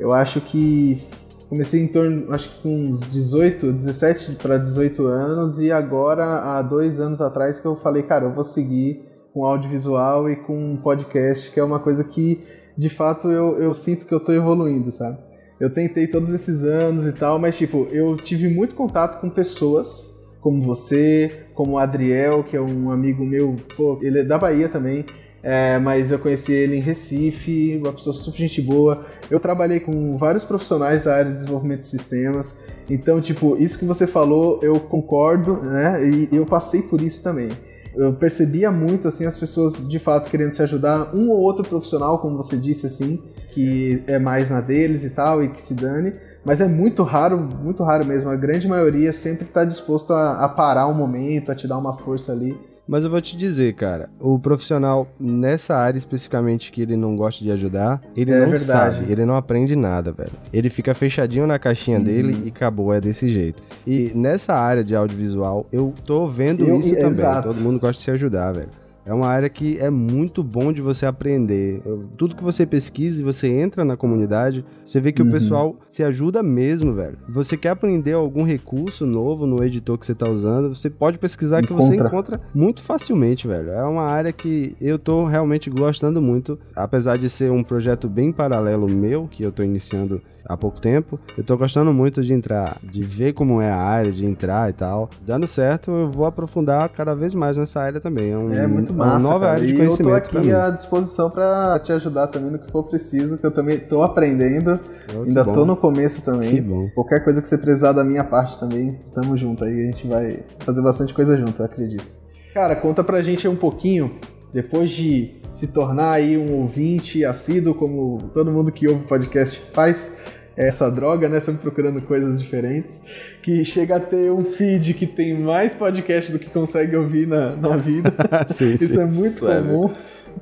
[0.00, 1.06] Eu acho que.
[1.50, 6.60] Comecei em torno, acho que com uns 18, 17 para 18 anos, e agora, há
[6.60, 11.50] dois anos atrás, que eu falei, cara, eu vou seguir com audiovisual e com podcast,
[11.50, 12.44] que é uma coisa que,
[12.76, 15.16] de fato, eu, eu sinto que eu tô evoluindo, sabe?
[15.58, 20.17] Eu tentei todos esses anos e tal, mas, tipo, eu tive muito contato com pessoas
[20.48, 24.66] como você, como o Adriel, que é um amigo meu, pô, ele é da Bahia
[24.66, 25.04] também,
[25.42, 29.04] é, mas eu conheci ele em Recife, uma pessoa super gente boa.
[29.30, 32.58] Eu trabalhei com vários profissionais da área de desenvolvimento de sistemas,
[32.88, 36.08] então, tipo, isso que você falou, eu concordo, né?
[36.08, 37.50] E eu passei por isso também.
[37.94, 42.20] Eu percebia muito, assim, as pessoas de fato querendo se ajudar, um ou outro profissional,
[42.20, 46.14] como você disse, assim, que é mais na deles e tal, e que se dane.
[46.44, 48.30] Mas é muito raro, muito raro mesmo.
[48.30, 51.96] A grande maioria sempre está disposto a, a parar um momento, a te dar uma
[51.96, 52.56] força ali.
[52.88, 57.44] Mas eu vou te dizer, cara, o profissional nessa área especificamente que ele não gosta
[57.44, 58.96] de ajudar, ele é não verdade.
[58.96, 60.32] sabe, ele não aprende nada, velho.
[60.50, 62.04] Ele fica fechadinho na caixinha uhum.
[62.04, 63.62] dele e acabou, é desse jeito.
[63.86, 67.10] E nessa área de audiovisual, eu tô vendo eu, isso também.
[67.10, 67.48] Exato.
[67.48, 68.70] Todo mundo gosta de se ajudar, velho.
[69.08, 71.80] É uma área que é muito bom de você aprender.
[72.18, 75.28] Tudo que você pesquisa e você entra na comunidade, você vê que uhum.
[75.28, 77.16] o pessoal se ajuda mesmo, velho.
[77.26, 81.62] Você quer aprender algum recurso novo no editor que você está usando, você pode pesquisar
[81.62, 83.70] que você encontra muito facilmente, velho.
[83.70, 88.30] É uma área que eu tô realmente gostando muito, apesar de ser um projeto bem
[88.30, 91.18] paralelo meu, que eu tô iniciando há pouco tempo.
[91.36, 94.72] Eu tô gostando muito de entrar, de ver como é a área, de entrar e
[94.72, 95.10] tal.
[95.26, 98.32] Dando certo, eu vou aprofundar cada vez mais nessa área também.
[98.32, 99.52] É, um, é muito massa, uma nova cara.
[99.52, 100.08] área de e conhecimento.
[100.08, 103.50] eu tô aqui à disposição para te ajudar também no que for preciso, que eu
[103.50, 104.80] também tô aprendendo.
[105.16, 105.52] Oh, Ainda bom.
[105.52, 106.56] tô no começo também.
[106.56, 106.88] Que bom.
[106.94, 109.88] Qualquer coisa que você precisar da minha parte também, tamo junto aí.
[109.88, 112.06] A gente vai fazer bastante coisa junto, eu acredito.
[112.52, 114.18] Cara, conta pra gente um pouquinho,
[114.52, 120.16] depois de se tornar aí um ouvinte assíduo, como todo mundo que ouve podcast faz,
[120.56, 121.38] essa droga, né?
[121.38, 123.04] Sempre procurando coisas diferentes.
[123.42, 127.54] Que chega a ter um feed que tem mais podcast do que consegue ouvir na,
[127.54, 128.12] na vida.
[128.48, 129.94] sim, Isso sim, é muito comum.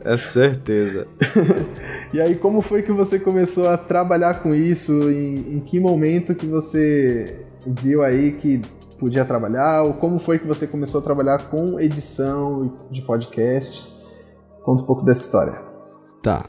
[0.05, 1.07] É certeza.
[2.13, 5.11] e aí, como foi que você começou a trabalhar com isso?
[5.11, 8.63] Em, em que momento que você viu aí que
[8.99, 9.83] podia trabalhar?
[9.83, 13.96] Ou como foi que você começou a trabalhar com edição de podcasts?
[14.67, 15.63] Conta um pouco dessa história.
[16.21, 16.45] Tá.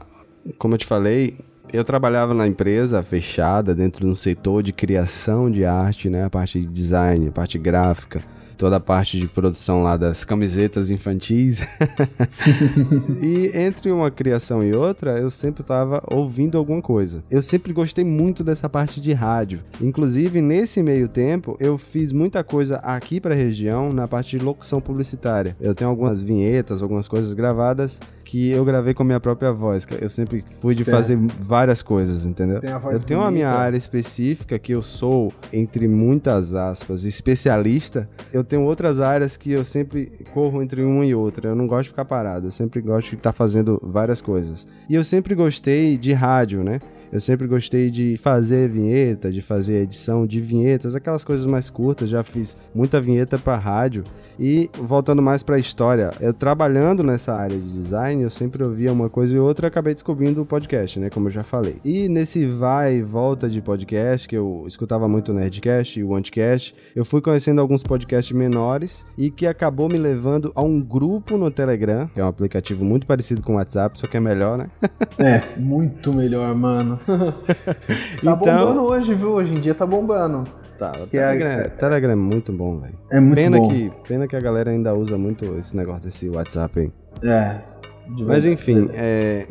[0.58, 1.38] Como eu te falei,
[1.72, 6.24] eu trabalhava na empresa fechada, dentro de um setor de criação de arte, né?
[6.24, 8.20] A parte de design, a parte gráfica,
[8.58, 11.60] toda a parte de produção lá das camisetas infantis.
[13.22, 17.22] e entre uma criação e outra, eu sempre estava ouvindo alguma coisa.
[17.30, 19.60] Eu sempre gostei muito dessa parte de rádio.
[19.80, 24.44] Inclusive, nesse meio tempo, eu fiz muita coisa aqui para a região na parte de
[24.44, 25.56] locução publicitária.
[25.60, 29.86] Eu tenho algumas vinhetas, algumas coisas gravadas que eu gravei com a minha própria voz.
[29.98, 32.60] Eu sempre fui de fazer várias coisas, entendeu?
[32.60, 38.06] Tem eu tenho a minha área específica que eu sou, entre muitas aspas, especialista.
[38.30, 41.48] Eu tenho outras áreas que eu sempre corro entre uma e outra.
[41.48, 42.48] Eu não gosto de ficar parado.
[42.48, 44.68] Eu sempre gosto de estar fazendo várias coisas.
[44.90, 46.80] E eu sempre gostei de rádio, né?
[47.12, 52.10] Eu sempre gostei de fazer vinheta, de fazer edição de vinhetas, aquelas coisas mais curtas.
[52.10, 54.04] Já fiz muita vinheta para rádio.
[54.38, 58.92] E voltando mais para a história, eu trabalhando nessa área de design, eu sempre ouvia
[58.92, 61.78] uma coisa e outra, e acabei descobrindo o podcast, né, como eu já falei.
[61.84, 66.14] E nesse vai e volta de podcast, que eu escutava muito o Nerdcast e o
[66.14, 71.36] Anticast, eu fui conhecendo alguns podcasts menores e que acabou me levando a um grupo
[71.36, 74.56] no Telegram, que é um aplicativo muito parecido com o WhatsApp, só que é melhor,
[74.56, 74.68] né?
[75.18, 76.97] é, muito melhor, mano.
[77.06, 77.74] tá
[78.22, 78.36] então...
[78.36, 79.32] bombando hoje, viu?
[79.32, 80.44] Hoje em dia tá bombando.
[80.78, 82.94] Tá, o Telegram, é, Telegram é muito bom, velho.
[83.10, 83.68] É muito pena bom.
[83.68, 86.92] Que, pena que a galera ainda usa muito esse negócio desse WhatsApp aí.
[87.28, 87.78] É.
[88.08, 89.46] Mas enfim, é,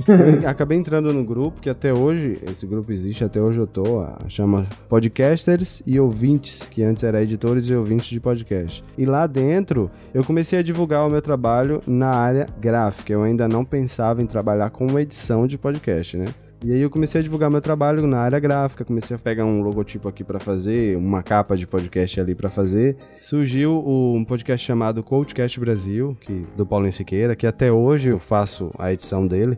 [0.47, 4.65] acabei entrando no grupo, que até hoje, esse grupo existe, até hoje eu tô, chama
[4.89, 8.83] Podcasters e Ouvintes, que antes era editores e ouvintes de podcast.
[8.97, 13.13] E lá dentro, eu comecei a divulgar o meu trabalho na área gráfica.
[13.13, 16.25] Eu ainda não pensava em trabalhar com edição de podcast, né?
[16.63, 19.61] E aí eu comecei a divulgar meu trabalho na área gráfica, comecei a pegar um
[19.61, 22.97] logotipo aqui para fazer, uma capa de podcast ali para fazer.
[23.21, 28.71] Surgiu um podcast chamado Coachcast Brasil, que do Paulo Siqueira, que até hoje eu faço
[28.77, 29.57] a edição dele.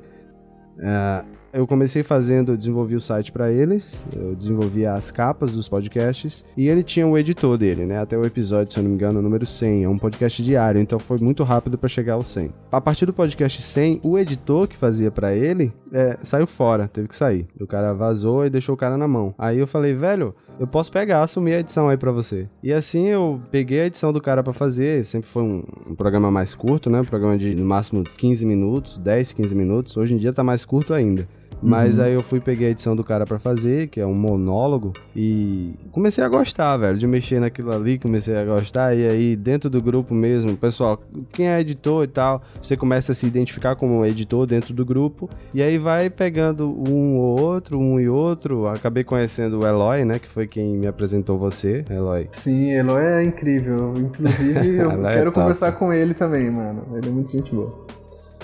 [0.77, 6.43] Uh, eu comecei fazendo, desenvolvi o site para eles, eu desenvolvi as capas dos podcasts
[6.55, 7.99] e ele tinha o editor dele, né?
[7.99, 9.83] Até o episódio, se eu não me engano, número 100.
[9.83, 12.51] É um podcast diário, então foi muito rápido para chegar ao 100.
[12.71, 17.07] A partir do podcast 100, o editor que fazia para ele é, saiu fora, teve
[17.07, 17.47] que sair.
[17.59, 19.33] O cara vazou e deixou o cara na mão.
[19.38, 22.47] Aí eu falei, velho, eu posso pegar, assumir a edição aí para você.
[22.62, 26.29] E assim eu peguei a edição do cara para fazer, sempre foi um, um, programa
[26.29, 26.99] mais curto, né?
[26.99, 29.97] Um programa de no máximo 15 minutos, 10, 15 minutos.
[29.97, 31.27] Hoje em dia tá mais curto ainda.
[31.62, 32.03] Mas uhum.
[32.05, 35.73] aí eu fui peguei a edição do cara para fazer, que é um monólogo, e
[35.91, 39.81] comecei a gostar, velho, de mexer naquilo ali, comecei a gostar, e aí dentro do
[39.81, 44.45] grupo mesmo, pessoal, quem é editor e tal, você começa a se identificar como editor
[44.45, 49.59] dentro do grupo, e aí vai pegando um ou outro, um e outro, acabei conhecendo
[49.59, 52.27] o Eloy, né, que foi quem me apresentou você, Eloy.
[52.31, 57.07] Sim, Eloy é incrível, inclusive eu é quero é conversar com ele também, mano, ele
[57.07, 57.85] é muito gente boa.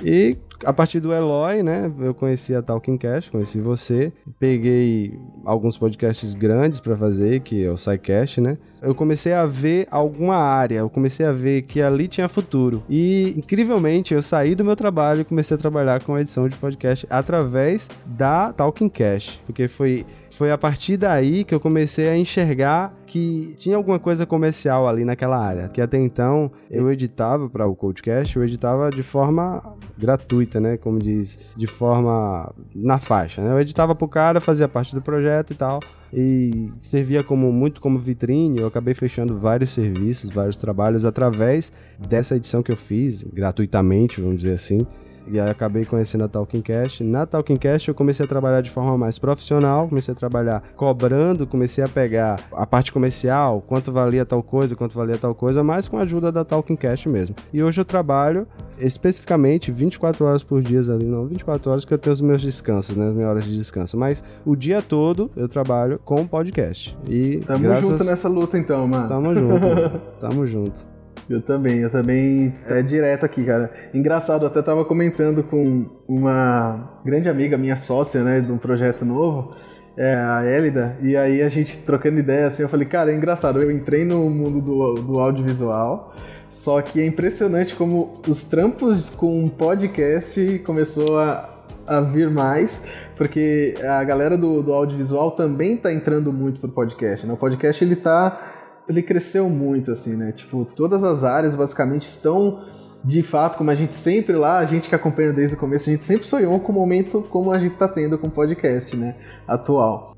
[0.03, 5.77] E a partir do Eloy, né, eu conheci a Talking Cast, conheci você, peguei alguns
[5.77, 8.57] podcasts grandes para fazer, que é o SciCast, né?
[8.81, 12.83] Eu comecei a ver alguma área, eu comecei a ver que ali tinha futuro.
[12.87, 16.55] E incrivelmente eu saí do meu trabalho e comecei a trabalhar com a edição de
[16.55, 22.17] podcast através da Talking Cast, porque foi foi a partir daí que eu comecei a
[22.17, 25.69] enxergar que tinha alguma coisa comercial ali naquela área.
[25.69, 29.63] Que até então eu editava para o Codecast, eu editava de forma
[29.97, 30.77] gratuita, né?
[30.77, 33.41] Como diz, de forma na faixa.
[33.41, 33.51] Né?
[33.51, 35.79] Eu editava pro cara, fazia parte do projeto e tal.
[36.13, 38.59] E servia como muito como vitrine.
[38.59, 44.39] Eu acabei fechando vários serviços, vários trabalhos através dessa edição que eu fiz gratuitamente, vamos
[44.39, 44.85] dizer assim.
[45.27, 47.01] E aí acabei conhecendo a Talking Cash.
[47.01, 51.47] Na Talking Cash eu comecei a trabalhar de forma mais profissional, comecei a trabalhar cobrando,
[51.47, 55.87] comecei a pegar a parte comercial, quanto valia tal coisa, quanto valia tal coisa, mas
[55.87, 57.35] com a ajuda da Talking Cash mesmo.
[57.53, 61.97] E hoje eu trabalho especificamente 24 horas por dia ali, não 24 horas que eu
[61.97, 65.47] tenho os meus descansos, né, as minhas horas de descanso, mas o dia todo eu
[65.47, 66.97] trabalho com podcast.
[67.07, 67.89] E Tamo graças...
[67.89, 69.07] junto nessa luta então, mano.
[69.07, 69.99] Tamo junto.
[70.19, 70.94] Tamo junto.
[71.29, 72.53] Eu também, eu também.
[72.67, 73.71] É direto aqui, cara.
[73.93, 79.03] Engraçado, eu até tava comentando com uma grande amiga, minha sócia, né, de um projeto
[79.03, 79.55] novo,
[79.97, 83.61] é a Elida, e aí a gente trocando ideia assim, eu falei, cara, é engraçado,
[83.61, 86.13] eu entrei no mundo do, do audiovisual,
[86.49, 91.49] só que é impressionante como os trampos com podcast começou a,
[91.87, 92.85] a vir mais,
[93.15, 97.33] porque a galera do, do audiovisual também tá entrando muito pro podcast, né?
[97.33, 98.54] O podcast ele tá
[98.87, 100.31] ele cresceu muito, assim, né?
[100.31, 102.63] Tipo, todas as áreas basicamente estão
[103.03, 105.93] de fato, como a gente sempre lá, a gente que acompanha desde o começo, a
[105.93, 109.15] gente sempre sonhou com o momento como a gente tá tendo com o podcast, né?
[109.47, 110.15] Atual.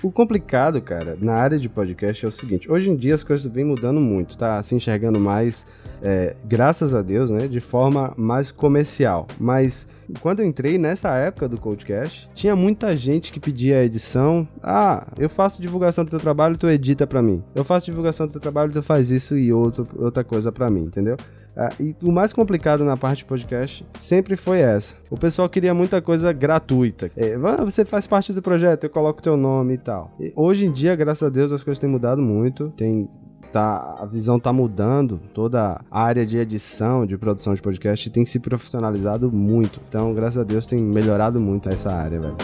[0.00, 3.50] O complicado, cara, na área de podcast é o seguinte: hoje em dia as coisas
[3.50, 4.62] vêm mudando muito, tá?
[4.62, 5.66] Se enxergando mais,
[6.00, 7.48] é, graças a Deus, né?
[7.48, 9.26] De forma mais comercial.
[9.40, 9.88] Mas
[10.20, 14.46] quando eu entrei nessa época do Codecast, tinha muita gente que pedia edição.
[14.62, 17.42] Ah, eu faço divulgação do teu trabalho, tu edita para mim.
[17.54, 20.82] Eu faço divulgação do teu trabalho, tu faz isso e outro, outra coisa para mim,
[20.82, 21.16] entendeu?
[21.56, 24.94] Ah, e o mais complicado na parte de podcast sempre foi essa.
[25.10, 27.10] O pessoal queria muita coisa gratuita.
[27.16, 30.14] É, você faz parte do projeto, eu coloco teu nome e tal.
[30.20, 32.72] E hoje em dia, graças a Deus, as coisas têm mudado muito.
[32.76, 33.08] Tem
[33.52, 38.24] tá, a visão tá mudando, toda a área de edição, de produção de podcast tem
[38.26, 39.80] se profissionalizado muito.
[39.88, 42.36] Então, graças a Deus, tem melhorado muito essa área, velho.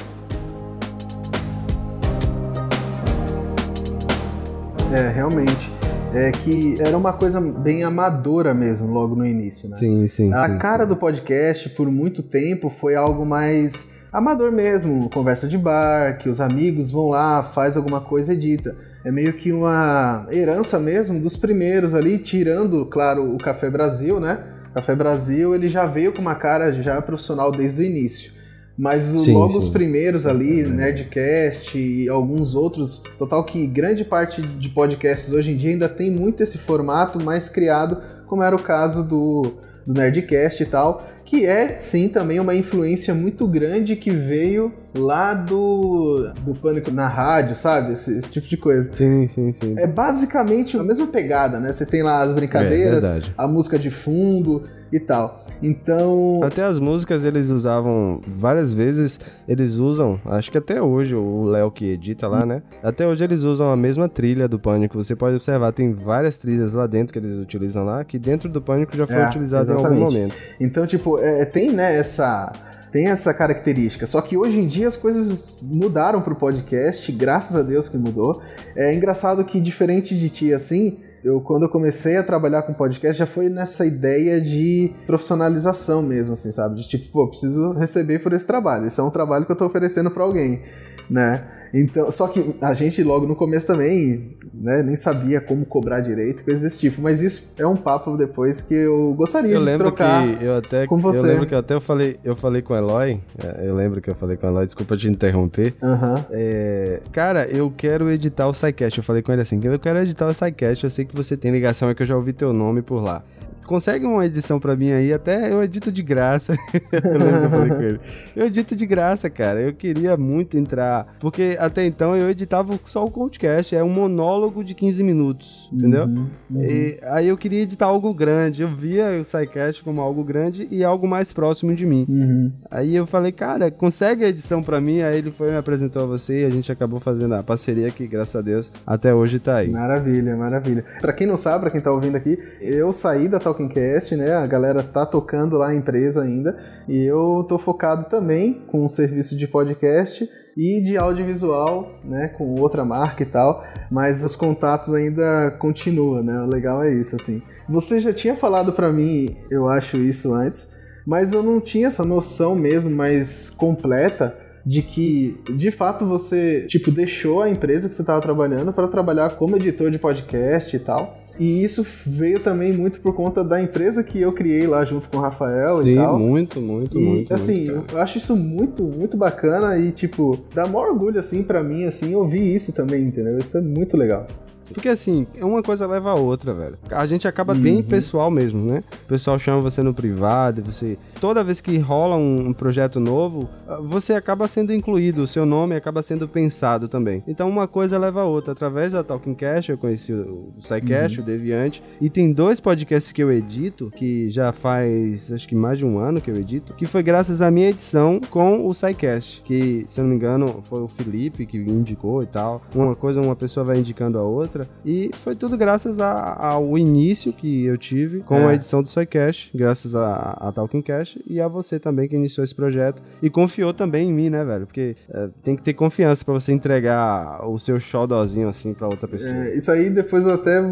[4.93, 5.73] É, realmente.
[6.15, 9.77] É que era uma coisa bem amadora mesmo, logo no início, né?
[9.77, 10.33] Sim, sim.
[10.33, 10.89] A sim, cara sim.
[10.89, 16.41] do podcast, por muito tempo, foi algo mais amador mesmo, conversa de bar, que os
[16.41, 21.95] amigos vão lá, faz alguma coisa, edita é meio que uma herança mesmo dos primeiros
[21.95, 24.39] ali, tirando, claro, o Café Brasil, né?
[24.75, 28.33] Café Brasil, ele já veio com uma cara já profissional desde o início.
[28.77, 29.59] Mas o, sim, logo sim.
[29.59, 35.57] os primeiros ali, Nerdcast e alguns outros, total que grande parte de podcasts hoje em
[35.57, 39.55] dia ainda tem muito esse formato mais criado, como era o caso do,
[39.87, 45.35] do Nerdcast e tal, que é sim também uma influência muito grande que veio lá
[45.35, 47.95] do, do Pânico na rádio, sabe?
[47.95, 48.89] Esse, esse, tipo de coisa.
[48.95, 49.75] Sim, sim, sim.
[49.77, 51.73] É basicamente a mesma pegada, né?
[51.73, 54.63] Você tem lá as brincadeiras, é, a música de fundo
[54.95, 55.45] e tal.
[55.61, 56.41] Então.
[56.43, 61.71] Até as músicas eles usavam várias vezes, eles usam, acho que até hoje, o Léo
[61.71, 62.63] que edita lá, né?
[62.83, 65.03] Até hoje eles usam a mesma trilha do Pânico.
[65.03, 68.63] Você pode observar, tem várias trilhas lá dentro que eles utilizam lá, que dentro do
[68.63, 70.37] Pânico já foi é, utilizado em algum momento.
[70.61, 72.53] Então, tipo, é, tem, né, essa
[72.93, 74.07] tem essa característica.
[74.07, 78.41] Só que hoje em dia as coisas mudaram pro podcast, graças a Deus que mudou.
[78.77, 83.19] É engraçado que, diferente de ti, assim, Eu, quando eu comecei a trabalhar com podcast,
[83.19, 86.77] já foi nessa ideia de profissionalização mesmo, assim, sabe?
[86.77, 88.87] De tipo, pô, preciso receber por esse trabalho.
[88.87, 90.63] Isso é um trabalho que eu tô oferecendo para alguém,
[91.09, 91.64] né?
[91.77, 96.45] Então, só que a gente logo no começo também, né, nem sabia como cobrar direito,
[96.45, 97.03] coisas desse tipo.
[97.03, 100.87] Mas isso é um papo depois que eu gostaria eu de trocar que eu até,
[100.87, 101.19] com você.
[101.19, 104.01] Eu lembro que eu até eu falei, eu falei com o Eloy, é, eu lembro
[104.01, 105.75] que eu falei com o Eloy, desculpa te interromper.
[105.83, 106.25] Uhum.
[106.31, 108.99] É, cara, eu quero editar o SciCast.
[108.99, 111.51] Eu falei com ele assim, eu quero editar o SciCast, eu sei que você tem
[111.51, 113.25] ligação, é que eu já ouvi teu nome por lá
[113.67, 116.55] consegue uma edição pra mim aí, até eu edito de graça.
[116.93, 118.01] eu lembro que eu falei com ele.
[118.37, 119.61] Eu edito de graça, cara.
[119.61, 124.63] Eu queria muito entrar, porque até então eu editava só o podcast, é um monólogo
[124.63, 126.05] de 15 minutos, entendeu?
[126.05, 126.63] Uhum, uhum.
[126.63, 130.85] E, aí eu queria editar algo grande, eu via o SciCast como algo grande e
[130.85, 132.07] algo mais próximo de mim.
[132.09, 132.53] Uhum.
[132.71, 135.01] Aí eu falei, cara, consegue a edição pra mim?
[135.01, 138.07] Aí ele foi me apresentou a você e a gente acabou fazendo a parceria que,
[138.07, 139.71] graças a Deus, até hoje tá aí.
[139.71, 140.85] Maravilha, maravilha.
[141.01, 144.33] Pra quem não sabe, pra quem tá ouvindo aqui, eu saí da Talkingcast, né?
[144.33, 146.59] A galera tá tocando lá a empresa ainda.
[146.89, 152.61] E eu tô focado também com um serviço de podcast e de audiovisual, né, com
[152.61, 156.41] outra marca e tal, mas os contatos ainda continuam, né?
[156.41, 157.43] O legal é isso, assim.
[157.69, 160.73] Você já tinha falado para mim, eu acho isso antes,
[161.07, 166.91] mas eu não tinha essa noção mesmo mais completa de que de fato você tipo
[166.91, 171.24] deixou a empresa que você estava trabalhando para trabalhar como editor de podcast e tal.
[171.39, 175.17] E isso veio também muito por conta da empresa que eu criei lá junto com
[175.17, 176.19] o Rafael Sim, e tal.
[176.19, 177.35] muito, muito, e, muito.
[177.35, 181.63] assim, muito, eu acho isso muito, muito bacana e, tipo, dá maior orgulho, assim, para
[181.63, 183.39] mim, assim, ouvir isso também, entendeu?
[183.39, 184.27] Isso é muito legal.
[184.73, 186.79] Porque assim, uma coisa leva a outra, velho.
[186.91, 187.61] A gente acaba uhum.
[187.61, 188.83] bem pessoal mesmo, né?
[189.05, 190.99] O pessoal chama você no privado, você.
[191.21, 193.49] Toda vez que rola um, projeto novo,
[193.83, 197.23] você acaba sendo incluído, o seu nome acaba sendo pensado também.
[197.27, 198.53] Então uma coisa leva a outra.
[198.53, 201.25] Através da Talking Cash, eu conheci o SciCast, uhum.
[201.25, 205.79] o Deviante, e tem dois podcasts que eu edito, que já faz acho que mais
[205.79, 209.43] de um ano que eu edito, que foi graças à minha edição com o SciCast,
[209.43, 212.63] que, se eu não me engano, foi o Felipe que indicou e tal.
[212.75, 214.69] Uma coisa, uma pessoa vai indicando a outra outra.
[214.85, 218.47] E foi tudo graças a, ao início que eu tive com é.
[218.47, 222.45] a edição do SoyCash, graças a, a Talking Cash e a você também que iniciou
[222.45, 224.67] esse projeto e confiou também em mim, né, velho?
[224.67, 229.09] Porque é, tem que ter confiança para você entregar o seu showdozinho assim para outra
[229.09, 229.33] pessoa.
[229.33, 230.63] É, isso aí depois eu até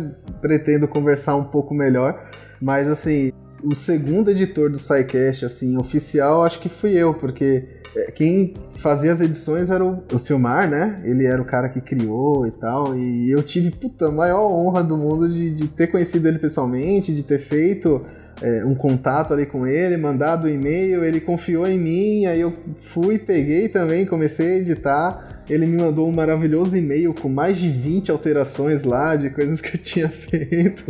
[0.41, 2.31] pretendo conversar um pouco melhor,
[2.61, 3.33] mas assim,
[3.63, 9.13] o segundo editor do SciCast, assim, oficial, acho que fui eu, porque é, quem fazia
[9.13, 11.01] as edições era o, o Silmar, né?
[11.05, 12.97] Ele era o cara que criou e tal.
[12.97, 17.15] E eu tive, puta, a maior honra do mundo de, de ter conhecido ele pessoalmente,
[17.15, 18.05] de ter feito
[18.41, 22.53] é, um contato ali com ele, mandado um e-mail, ele confiou em mim, aí eu
[22.81, 25.43] fui, peguei também, comecei a editar.
[25.51, 29.77] Ele me mandou um maravilhoso e-mail com mais de 20 alterações lá de coisas que
[29.77, 30.85] eu tinha feito.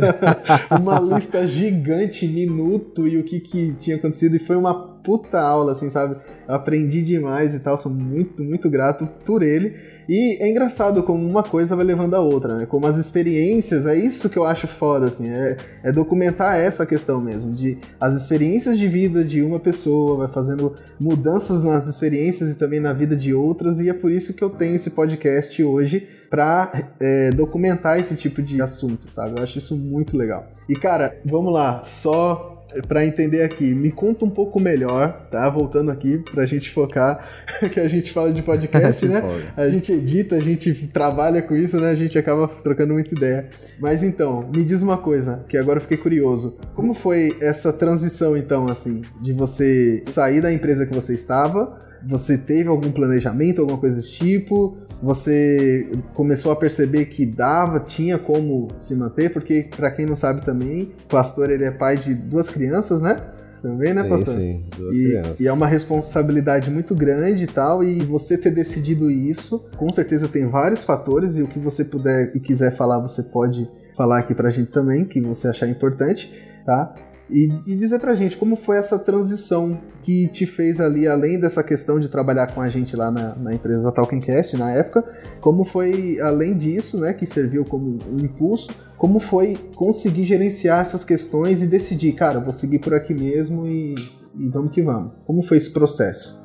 [0.79, 4.35] uma lista gigante, minuto e o que, que tinha acontecido.
[4.35, 4.73] E foi uma
[5.03, 6.17] puta aula, assim, sabe?
[6.47, 7.77] Eu aprendi demais e tal.
[7.77, 9.75] Sou muito, muito grato por ele.
[10.07, 12.65] E é engraçado como uma coisa vai levando a outra, né?
[12.65, 17.21] Como as experiências, é isso que eu acho foda, assim, é, é documentar essa questão
[17.21, 22.55] mesmo, de as experiências de vida de uma pessoa vai fazendo mudanças nas experiências e
[22.55, 26.07] também na vida de outras, e é por isso que eu tenho esse podcast hoje
[26.29, 29.37] para é, documentar esse tipo de assunto, sabe?
[29.37, 30.47] Eu acho isso muito legal.
[30.67, 32.52] E cara, vamos lá, só
[32.87, 35.49] para entender aqui, me conta um pouco melhor, tá?
[35.49, 37.27] Voltando aqui pra gente focar
[37.71, 39.21] que a gente fala de podcast, né?
[39.21, 39.45] Pode.
[39.55, 41.91] A gente edita, a gente trabalha com isso, né?
[41.91, 43.49] A gente acaba trocando muita ideia.
[43.79, 46.57] Mas então, me diz uma coisa, que agora eu fiquei curioso.
[46.73, 52.37] Como foi essa transição então assim, de você sair da empresa que você estava você
[52.37, 54.77] teve algum planejamento, alguma coisa desse tipo?
[55.03, 59.29] Você começou a perceber que dava, tinha como se manter?
[59.33, 63.21] Porque, para quem não sabe também, o pastor ele é pai de duas crianças, né?
[63.61, 64.35] Também, né, sim, pastor?
[64.35, 65.39] Sim, duas e, crianças.
[65.41, 70.29] E é uma responsabilidade muito grande e tal, e você ter decidido isso, com certeza
[70.29, 74.33] tem vários fatores, e o que você puder e quiser falar, você pode falar aqui
[74.33, 76.31] pra gente também, que você achar importante,
[76.65, 76.95] tá?
[77.33, 81.63] E, e dizer pra gente como foi essa transição que te fez ali, além dessa
[81.63, 85.03] questão de trabalhar com a gente lá na, na empresa da Talkencast na época,
[85.41, 91.03] como foi, além disso, né, que serviu como um impulso, como foi conseguir gerenciar essas
[91.03, 93.95] questões e decidir, cara, vou seguir por aqui mesmo e,
[94.37, 95.13] e vamos que vamos.
[95.25, 96.43] Como foi esse processo?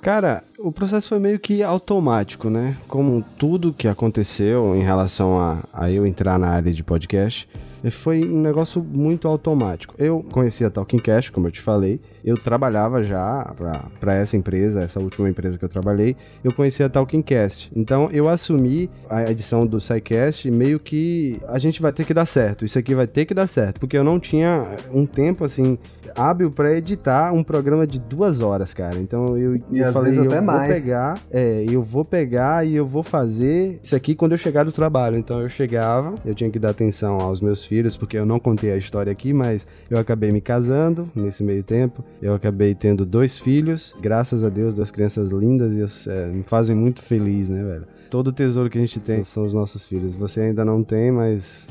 [0.00, 2.76] Cara, o processo foi meio que automático, né?
[2.88, 7.48] Como tudo que aconteceu em relação a, a eu entrar na área de podcast,
[7.90, 9.94] foi um negócio muito automático.
[9.98, 13.54] Eu conhecia a Talking Cash, como eu te falei, eu trabalhava já
[13.98, 17.70] para essa empresa, essa última empresa que eu trabalhei, eu conhecia a Talking Cast.
[17.74, 22.26] Então eu assumi a edição do SciCast meio que a gente vai ter que dar
[22.26, 25.78] certo, isso aqui vai ter que dar certo, porque eu não tinha um tempo assim
[26.16, 28.96] hábil para editar um programa de duas horas, cara.
[28.96, 30.82] Então eu, e eu falei, eu vou mais.
[30.82, 34.72] pegar, é, eu vou pegar e eu vou fazer isso aqui quando eu chegar do
[34.72, 35.16] trabalho.
[35.16, 38.72] Então eu chegava, eu tinha que dar atenção aos meus filhos, porque eu não contei
[38.72, 42.04] a história aqui, mas eu acabei me casando nesse meio tempo.
[42.20, 46.76] Eu acabei tendo dois filhos, graças a Deus, duas crianças lindas e é, me fazem
[46.76, 47.86] muito feliz, né, velho?
[48.10, 50.14] Todo o tesouro que a gente tem são os nossos filhos.
[50.14, 51.66] Você ainda não tem, mas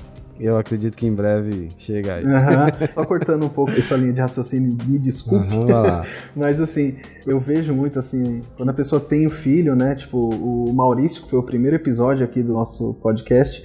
[0.45, 2.25] eu acredito que em breve chega aí.
[2.25, 2.87] Uhum.
[2.93, 5.53] Só cortando um pouco essa linha de raciocínio, me desculpe.
[5.53, 5.67] Uhum,
[6.35, 9.95] Mas assim, eu vejo muito assim, quando a pessoa tem o um filho, né?
[9.95, 13.63] Tipo, o Maurício, que foi o primeiro episódio aqui do nosso podcast,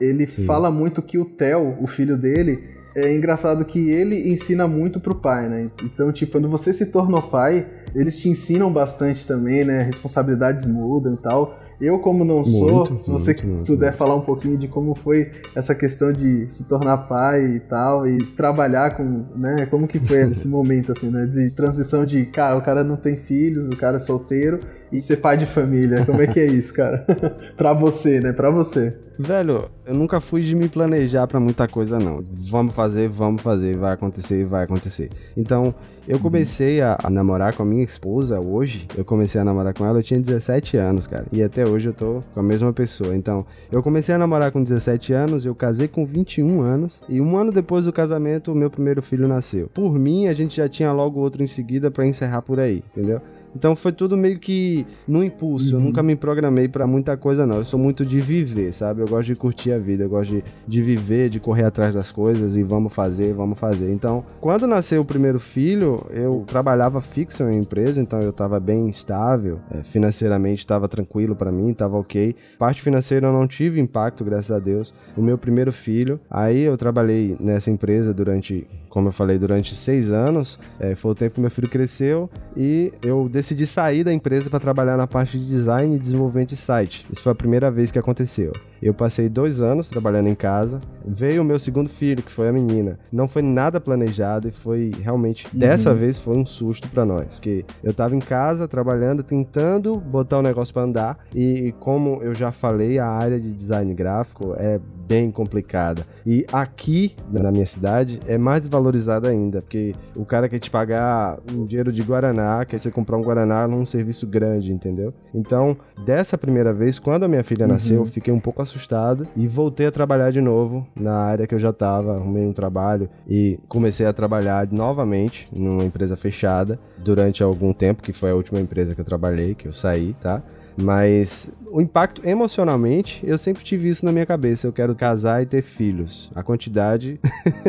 [0.00, 0.44] ele Sim.
[0.44, 5.14] fala muito que o Theo, o filho dele, é engraçado que ele ensina muito pro
[5.14, 5.70] pai, né?
[5.82, 9.82] Então, tipo, quando você se tornou pai, eles te ensinam bastante também, né?
[9.82, 11.58] Responsabilidades mudam e tal.
[11.80, 13.98] Eu, como não sou, muito, se você muito, puder muito.
[13.98, 18.18] falar um pouquinho de como foi essa questão de se tornar pai e tal, e
[18.18, 22.62] trabalhar com, né, como que foi esse momento, assim, né, de transição de, cara, o
[22.62, 24.60] cara não tem filhos, o cara é solteiro,
[24.94, 27.04] e ser pai de família, como é que é isso, cara?
[27.56, 28.96] pra você, né, pra você.
[29.16, 32.24] Velho, eu nunca fui de me planejar para muita coisa, não.
[32.50, 35.10] Vamos fazer, vamos fazer, vai acontecer, vai acontecer.
[35.36, 35.72] Então,
[36.08, 38.88] eu comecei a, a, namorar com a minha esposa hoje.
[38.96, 41.26] Eu comecei a namorar com ela, eu tinha 17 anos, cara.
[41.30, 43.14] E até hoje eu tô com a mesma pessoa.
[43.14, 47.00] Então, eu comecei a namorar com 17 anos, eu casei com 21 anos.
[47.08, 49.68] E um ano depois do casamento, o meu primeiro filho nasceu.
[49.72, 53.20] Por mim, a gente já tinha logo outro em seguida para encerrar por aí, entendeu?
[53.54, 55.74] Então foi tudo meio que no impulso.
[55.74, 55.80] Uhum.
[55.80, 57.58] Eu nunca me programei para muita coisa, não.
[57.58, 59.00] Eu sou muito de viver, sabe?
[59.00, 62.10] Eu gosto de curtir a vida, eu gosto de, de viver, de correr atrás das
[62.10, 63.92] coisas e vamos fazer, vamos fazer.
[63.92, 68.88] Então, quando nasceu o primeiro filho, eu trabalhava fixo em empresa, então eu estava bem
[68.88, 72.34] estável, é, financeiramente estava tranquilo para mim, estava ok.
[72.58, 74.92] Parte financeira eu não tive impacto, graças a Deus.
[75.16, 80.08] O meu primeiro filho, aí eu trabalhei nessa empresa durante como eu falei, durante seis
[80.08, 80.56] anos.
[80.78, 84.60] É, foi o tempo que meu filho cresceu e eu decidi sair da empresa para
[84.60, 87.06] trabalhar na parte de design e desenvolvimento de site.
[87.10, 88.52] Isso foi a primeira vez que aconteceu.
[88.84, 90.78] Eu passei dois anos trabalhando em casa.
[91.02, 92.98] Veio o meu segundo filho, que foi a menina.
[93.10, 95.46] Não foi nada planejado e foi realmente.
[95.46, 95.58] Uhum.
[95.58, 97.36] Dessa vez foi um susto para nós.
[97.36, 101.18] Porque eu tava em casa trabalhando, tentando botar o negócio para andar.
[101.34, 104.78] E como eu já falei, a área de design gráfico é
[105.08, 106.06] bem complicada.
[106.26, 109.62] E aqui, na minha cidade, é mais valorizada ainda.
[109.62, 113.66] Porque o cara quer te pagar um dinheiro de Guaraná, quer você comprar um Guaraná
[113.66, 115.14] num serviço grande, entendeu?
[115.34, 115.74] Então,
[116.04, 118.02] dessa primeira vez, quando a minha filha nasceu, uhum.
[118.02, 121.54] eu fiquei um pouco assustado assustado e voltei a trabalhar de novo na área que
[121.54, 127.42] eu já estava, arrumei um trabalho e comecei a trabalhar novamente numa empresa fechada durante
[127.42, 130.42] algum tempo, que foi a última empresa que eu trabalhei, que eu saí, tá?
[130.76, 134.64] Mas o impacto emocionalmente, eu sempre tive isso na minha cabeça.
[134.64, 136.30] Eu quero casar e ter filhos.
[136.32, 137.18] A quantidade,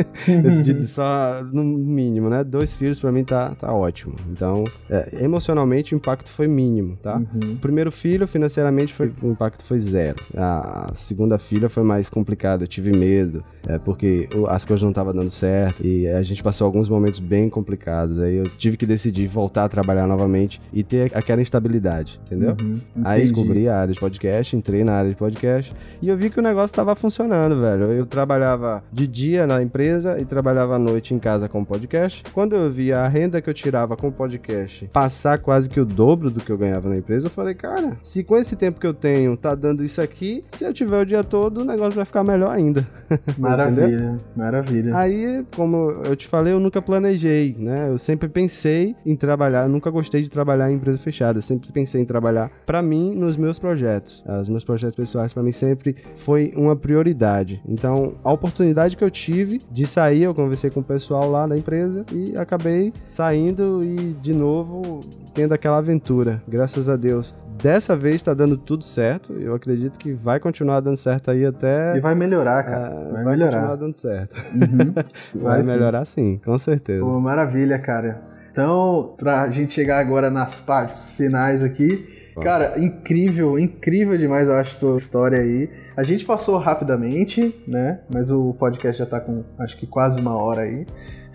[0.62, 2.44] de, só no mínimo, né?
[2.44, 4.14] Dois filhos para mim tá, tá ótimo.
[4.30, 7.16] Então, é, emocionalmente o impacto foi mínimo, tá?
[7.16, 7.54] Uhum.
[7.54, 10.22] O primeiro filho, financeiramente, foi, o impacto foi zero.
[10.36, 15.12] A segunda filha foi mais complicada, eu tive medo, é, porque as coisas não estavam
[15.12, 18.20] dando certo e a gente passou alguns momentos bem complicados.
[18.20, 22.56] Aí eu tive que decidir voltar a trabalhar novamente e ter aquela instabilidade, entendeu?
[22.62, 26.30] Uhum, Aí descobri a área de podcast, entrei na área de podcast e eu vi
[26.30, 27.92] que o negócio estava funcionando, velho.
[27.92, 32.22] Eu trabalhava de dia na empresa e trabalhava à noite em casa com podcast.
[32.32, 35.84] Quando eu vi a renda que eu tirava com o podcast passar quase que o
[35.84, 38.86] dobro do que eu ganhava na empresa, eu falei, cara, se com esse tempo que
[38.86, 42.04] eu tenho tá dando isso aqui, se eu tiver o dia todo, o negócio vai
[42.04, 42.86] ficar melhor ainda.
[43.38, 44.96] Maravilha, maravilha.
[44.96, 47.88] Aí, como eu te falei, eu nunca planejei, né?
[47.88, 52.00] Eu sempre pensei em trabalhar, nunca gostei de trabalhar em empresa fechada, eu sempre pensei
[52.00, 54.24] em trabalhar para mim nos meus projetos projetos.
[54.40, 57.60] Os meus projetos pessoais para mim sempre foi uma prioridade.
[57.66, 61.56] Então, a oportunidade que eu tive de sair, eu conversei com o pessoal lá da
[61.56, 65.00] empresa e acabei saindo e de novo
[65.34, 66.42] tendo aquela aventura.
[66.48, 67.34] Graças a Deus.
[67.62, 69.32] Dessa vez está dando tudo certo.
[69.32, 71.96] Eu acredito que vai continuar dando certo aí até.
[71.96, 72.86] E vai melhorar, cara.
[72.88, 73.52] É, vai, vai melhorar.
[73.52, 74.36] continuar dando certo.
[74.54, 74.92] Uhum.
[75.42, 77.02] vai, vai melhorar sim, com certeza.
[77.02, 78.20] Pô, maravilha, cara.
[78.52, 84.76] Então, pra gente chegar agora nas partes finais aqui, Cara, incrível, incrível demais, eu acho,
[84.76, 85.70] a tua história aí.
[85.96, 88.00] A gente passou rapidamente, né?
[88.08, 90.86] Mas o podcast já tá com, acho que quase uma hora aí.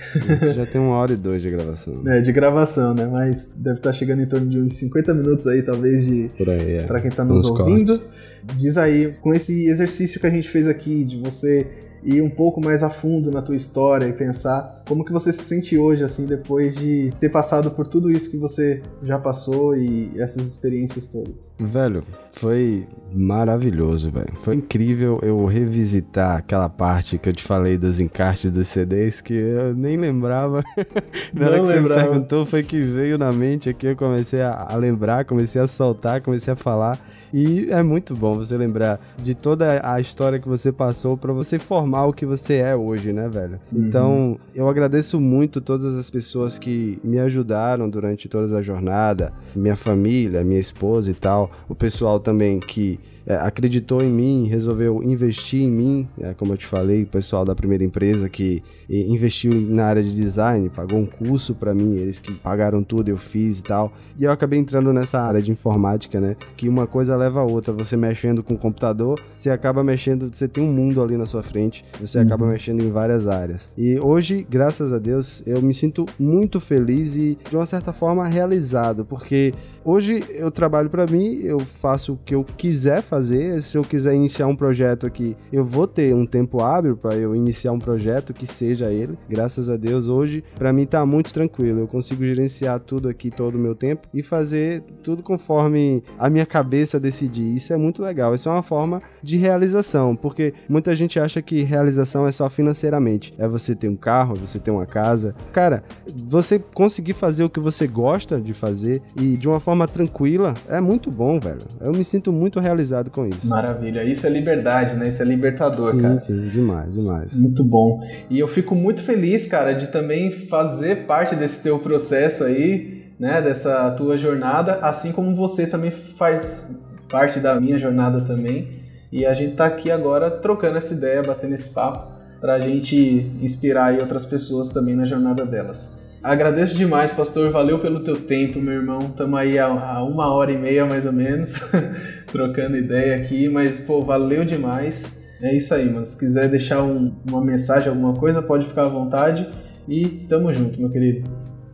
[0.55, 2.01] Já tem uma hora e dois de gravação.
[2.07, 3.05] É, de gravação, né?
[3.05, 6.31] Mas deve estar tá chegando em torno de uns 50 minutos aí, talvez, de.
[6.35, 6.83] Por aí, é.
[6.85, 7.99] Pra quem tá nos, ouvindo.
[7.99, 8.55] Cortes.
[8.57, 11.67] Diz aí, com esse exercício que a gente fez aqui, de você
[12.03, 15.43] ir um pouco mais a fundo na tua história e pensar como que você se
[15.43, 20.11] sente hoje, assim, depois de ter passado por tudo isso que você já passou e
[20.19, 21.53] essas experiências todas.
[21.59, 24.33] Velho, foi maravilhoso, velho.
[24.43, 29.33] Foi incrível eu revisitar aquela parte que eu te falei dos encartes dos CDs que
[29.33, 30.63] eu nem lembrava.
[31.33, 34.67] na hora que você me perguntou, foi que veio na mente aqui, eu comecei a,
[34.69, 36.99] a lembrar, comecei a soltar, comecei a falar.
[37.33, 41.57] E é muito bom você lembrar de toda a história que você passou para você
[41.57, 43.59] formar o que você é hoje, né, velho?
[43.71, 43.87] Uhum.
[43.87, 49.75] Então, eu agradeço muito todas as pessoas que me ajudaram durante toda a jornada, minha
[49.75, 55.61] família, minha esposa e tal, o pessoal também que é, acreditou em mim, resolveu investir
[55.61, 59.85] em mim, é, como eu te falei, o pessoal da primeira empresa que investiu na
[59.85, 63.63] área de design, pagou um curso para mim, eles que pagaram tudo, eu fiz e
[63.63, 63.93] tal.
[64.19, 66.35] E eu acabei entrando nessa área de informática, né?
[66.57, 67.73] Que uma coisa leva a outra.
[67.73, 71.41] Você mexendo com o computador, você acaba mexendo, você tem um mundo ali na sua
[71.41, 72.25] frente, você uhum.
[72.25, 73.71] acaba mexendo em várias áreas.
[73.77, 78.27] E hoje, graças a Deus, eu me sinto muito feliz e de uma certa forma
[78.27, 83.63] realizado, porque Hoje eu trabalho para mim, eu faço o que eu quiser fazer.
[83.63, 87.35] Se eu quiser iniciar um projeto aqui, eu vou ter um tempo hábil para eu
[87.35, 89.17] iniciar um projeto que seja ele.
[89.27, 91.81] Graças a Deus, hoje para mim tá muito tranquilo.
[91.81, 96.45] Eu consigo gerenciar tudo aqui todo o meu tempo e fazer tudo conforme a minha
[96.45, 97.55] cabeça decidir.
[97.55, 98.33] Isso é muito legal.
[98.33, 103.33] Isso é uma forma de realização, porque muita gente acha que realização é só financeiramente.
[103.37, 105.35] É você ter um carro, é você ter uma casa.
[105.51, 105.83] Cara,
[106.15, 110.53] você conseguir fazer o que você gosta de fazer e de uma forma forma tranquila,
[110.67, 111.61] é muito bom, velho.
[111.79, 113.47] Eu me sinto muito realizado com isso.
[113.47, 114.03] Maravilha.
[114.03, 115.07] Isso é liberdade, né?
[115.07, 116.19] Isso é libertador, sim, cara.
[116.19, 117.33] Sim, demais, demais.
[117.33, 118.01] Muito bom.
[118.29, 123.41] E eu fico muito feliz, cara, de também fazer parte desse teu processo aí, né?
[123.41, 128.81] Dessa tua jornada, assim como você também faz parte da minha jornada também.
[129.11, 133.87] E a gente tá aqui agora trocando essa ideia, batendo esse papo, pra gente inspirar
[133.87, 135.99] aí outras pessoas também na jornada delas.
[136.23, 137.49] Agradeço demais, pastor.
[137.49, 138.99] Valeu pelo teu tempo, meu irmão.
[138.99, 141.53] Estamos aí há, uma hora e meia, mais ou menos,
[142.31, 143.49] trocando ideia aqui.
[143.49, 145.20] Mas, pô, valeu demais.
[145.41, 146.05] É isso aí, mano.
[146.05, 149.49] Se quiser deixar um, uma mensagem, alguma coisa, pode ficar à vontade.
[149.87, 151.29] E tamo junto, meu querido.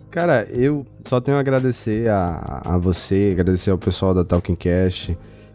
[0.10, 5.12] Cara, eu só tenho a agradecer a, a você, agradecer ao pessoal da Talking Cash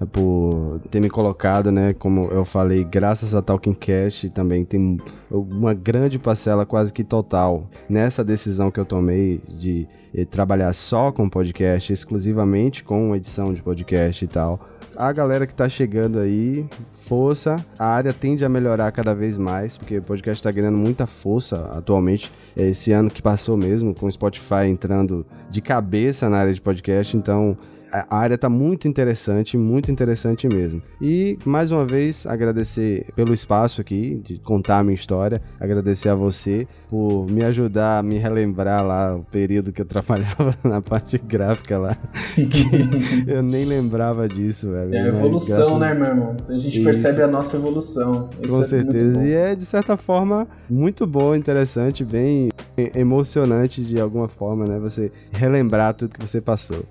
[0.07, 1.95] por ter me colocado, né?
[1.95, 4.99] Como eu falei, graças a Talking Cash também tem
[5.31, 11.13] uma grande parcela, quase que total, nessa decisão que eu tomei de eh, trabalhar só
[11.13, 14.72] com podcast, exclusivamente com edição de podcast e tal.
[14.97, 16.67] A galera que tá chegando aí,
[17.07, 17.57] força.
[17.79, 21.71] A área tende a melhorar cada vez mais, porque o podcast está ganhando muita força
[21.75, 22.31] atualmente.
[22.57, 27.17] Esse ano que passou mesmo, com o Spotify entrando de cabeça na área de podcast,
[27.17, 27.57] então
[27.93, 30.83] a área está muito interessante, muito interessante mesmo.
[31.01, 36.15] E mais uma vez agradecer pelo espaço aqui de contar a minha história, agradecer a
[36.15, 41.19] você por me ajudar a me relembrar lá o período que eu trabalhava na parte
[41.19, 41.97] gráfica lá,
[42.35, 44.95] que eu nem lembrava disso, velho.
[44.95, 46.37] É a evolução, né, meu irmão?
[46.39, 46.85] A gente Isso.
[46.85, 48.31] percebe a nossa evolução.
[48.41, 49.25] Isso Com é certeza.
[49.25, 52.49] E é de certa forma muito bom, interessante, bem
[52.95, 54.79] emocionante de alguma forma, né?
[54.79, 56.85] Você relembrar tudo que você passou.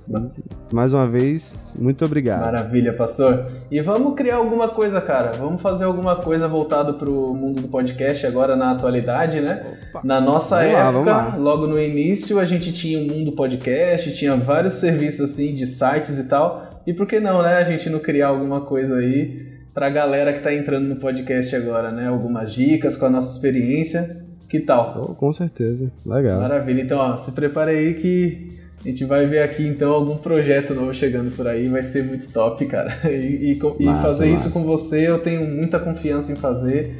[0.71, 2.41] Mais mais uma vez, muito obrigado.
[2.41, 3.45] Maravilha, pastor.
[3.69, 5.31] E vamos criar alguma coisa, cara.
[5.31, 9.77] Vamos fazer alguma coisa voltado para o mundo do podcast agora na atualidade, né?
[9.89, 10.01] Opa.
[10.03, 11.35] Na nossa vamos época, lá, lá.
[11.37, 16.17] logo no início, a gente tinha o mundo podcast, tinha vários serviços assim de sites
[16.17, 16.81] e tal.
[16.85, 17.55] E por que não, né?
[17.55, 21.55] A gente não criar alguma coisa aí para a galera que está entrando no podcast
[21.55, 22.07] agora, né?
[22.07, 24.21] Algumas dicas com a nossa experiência.
[24.49, 25.07] Que tal?
[25.09, 25.89] Oh, com certeza.
[26.05, 26.41] Legal.
[26.41, 26.81] Maravilha.
[26.81, 30.91] Então, ó, se prepare aí que a gente vai ver aqui então algum projeto novo
[30.93, 32.99] chegando por aí, vai ser muito top, cara.
[33.11, 34.45] E, e, massa, e fazer massa.
[34.45, 36.97] isso com você eu tenho muita confiança em fazer.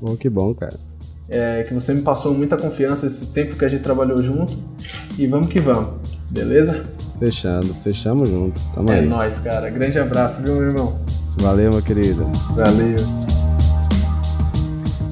[0.00, 0.76] Bom, que bom, cara.
[1.28, 4.56] É, que você me passou muita confiança esse tempo que a gente trabalhou junto.
[5.18, 5.96] E vamos que vamos,
[6.30, 6.84] beleza?
[7.18, 8.60] Fechando, fechamos junto.
[8.74, 9.04] Tamo é aí.
[9.04, 9.68] É nóis, cara.
[9.68, 10.96] Grande abraço, viu, meu irmão?
[11.38, 12.24] Valeu, meu querido.
[12.54, 12.96] Valeu.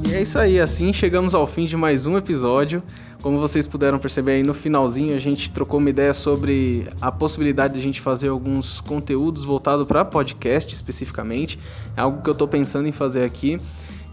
[0.09, 2.83] E é isso aí, assim chegamos ao fim de mais um episódio.
[3.25, 7.73] Como vocês puderam perceber aí no finalzinho, a gente trocou uma ideia sobre a possibilidade
[7.73, 11.59] de a gente fazer alguns conteúdos voltados para podcast especificamente.
[11.97, 13.59] É algo que eu estou pensando em fazer aqui.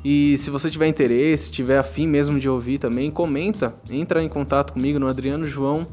[0.01, 4.72] E se você tiver interesse, tiver afim mesmo de ouvir também, comenta, entra em contato
[4.72, 5.86] comigo no Adriano João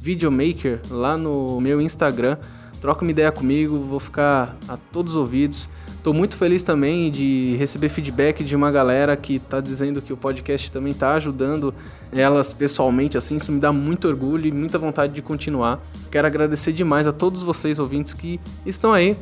[0.00, 2.38] Videomaker lá no meu Instagram.
[2.80, 5.68] Troca uma ideia comigo, vou ficar a todos os ouvidos.
[6.04, 10.18] Estou muito feliz também de receber feedback de uma galera que está dizendo que o
[10.18, 11.72] podcast também está ajudando
[12.12, 15.80] elas pessoalmente, assim, isso me dá muito orgulho e muita vontade de continuar.
[16.10, 19.16] Quero agradecer demais a todos vocês ouvintes que estão aí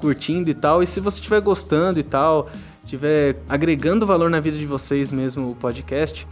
[0.00, 0.82] curtindo e tal.
[0.82, 2.50] E se você estiver gostando e tal,
[2.82, 6.26] estiver agregando valor na vida de vocês mesmo o podcast,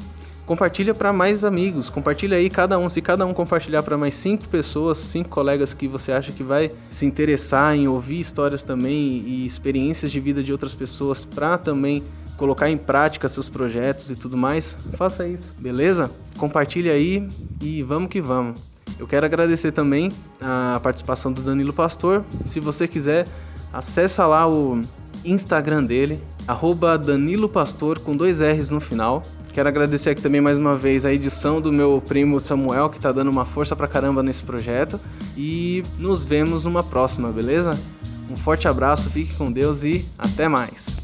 [0.47, 4.47] compartilha para mais amigos, compartilha aí cada um, se cada um compartilhar para mais cinco
[4.49, 9.47] pessoas, cinco colegas que você acha que vai se interessar em ouvir histórias também e
[9.47, 12.03] experiências de vida de outras pessoas para também
[12.37, 16.11] colocar em prática seus projetos e tudo mais, faça isso, beleza?
[16.37, 17.29] Compartilhe aí
[17.61, 18.61] e vamos que vamos.
[18.99, 22.25] Eu quero agradecer também a participação do Danilo Pastor.
[22.47, 23.27] Se você quiser,
[23.73, 24.83] acessa lá o
[25.25, 29.23] Instagram dele, arroba Danilo Pastor com dois R's no final.
[29.53, 33.13] Quero agradecer aqui também mais uma vez a edição do meu primo Samuel, que está
[33.13, 34.99] dando uma força pra caramba nesse projeto.
[35.37, 37.79] E nos vemos numa próxima, beleza?
[38.31, 41.02] Um forte abraço, fique com Deus e até mais.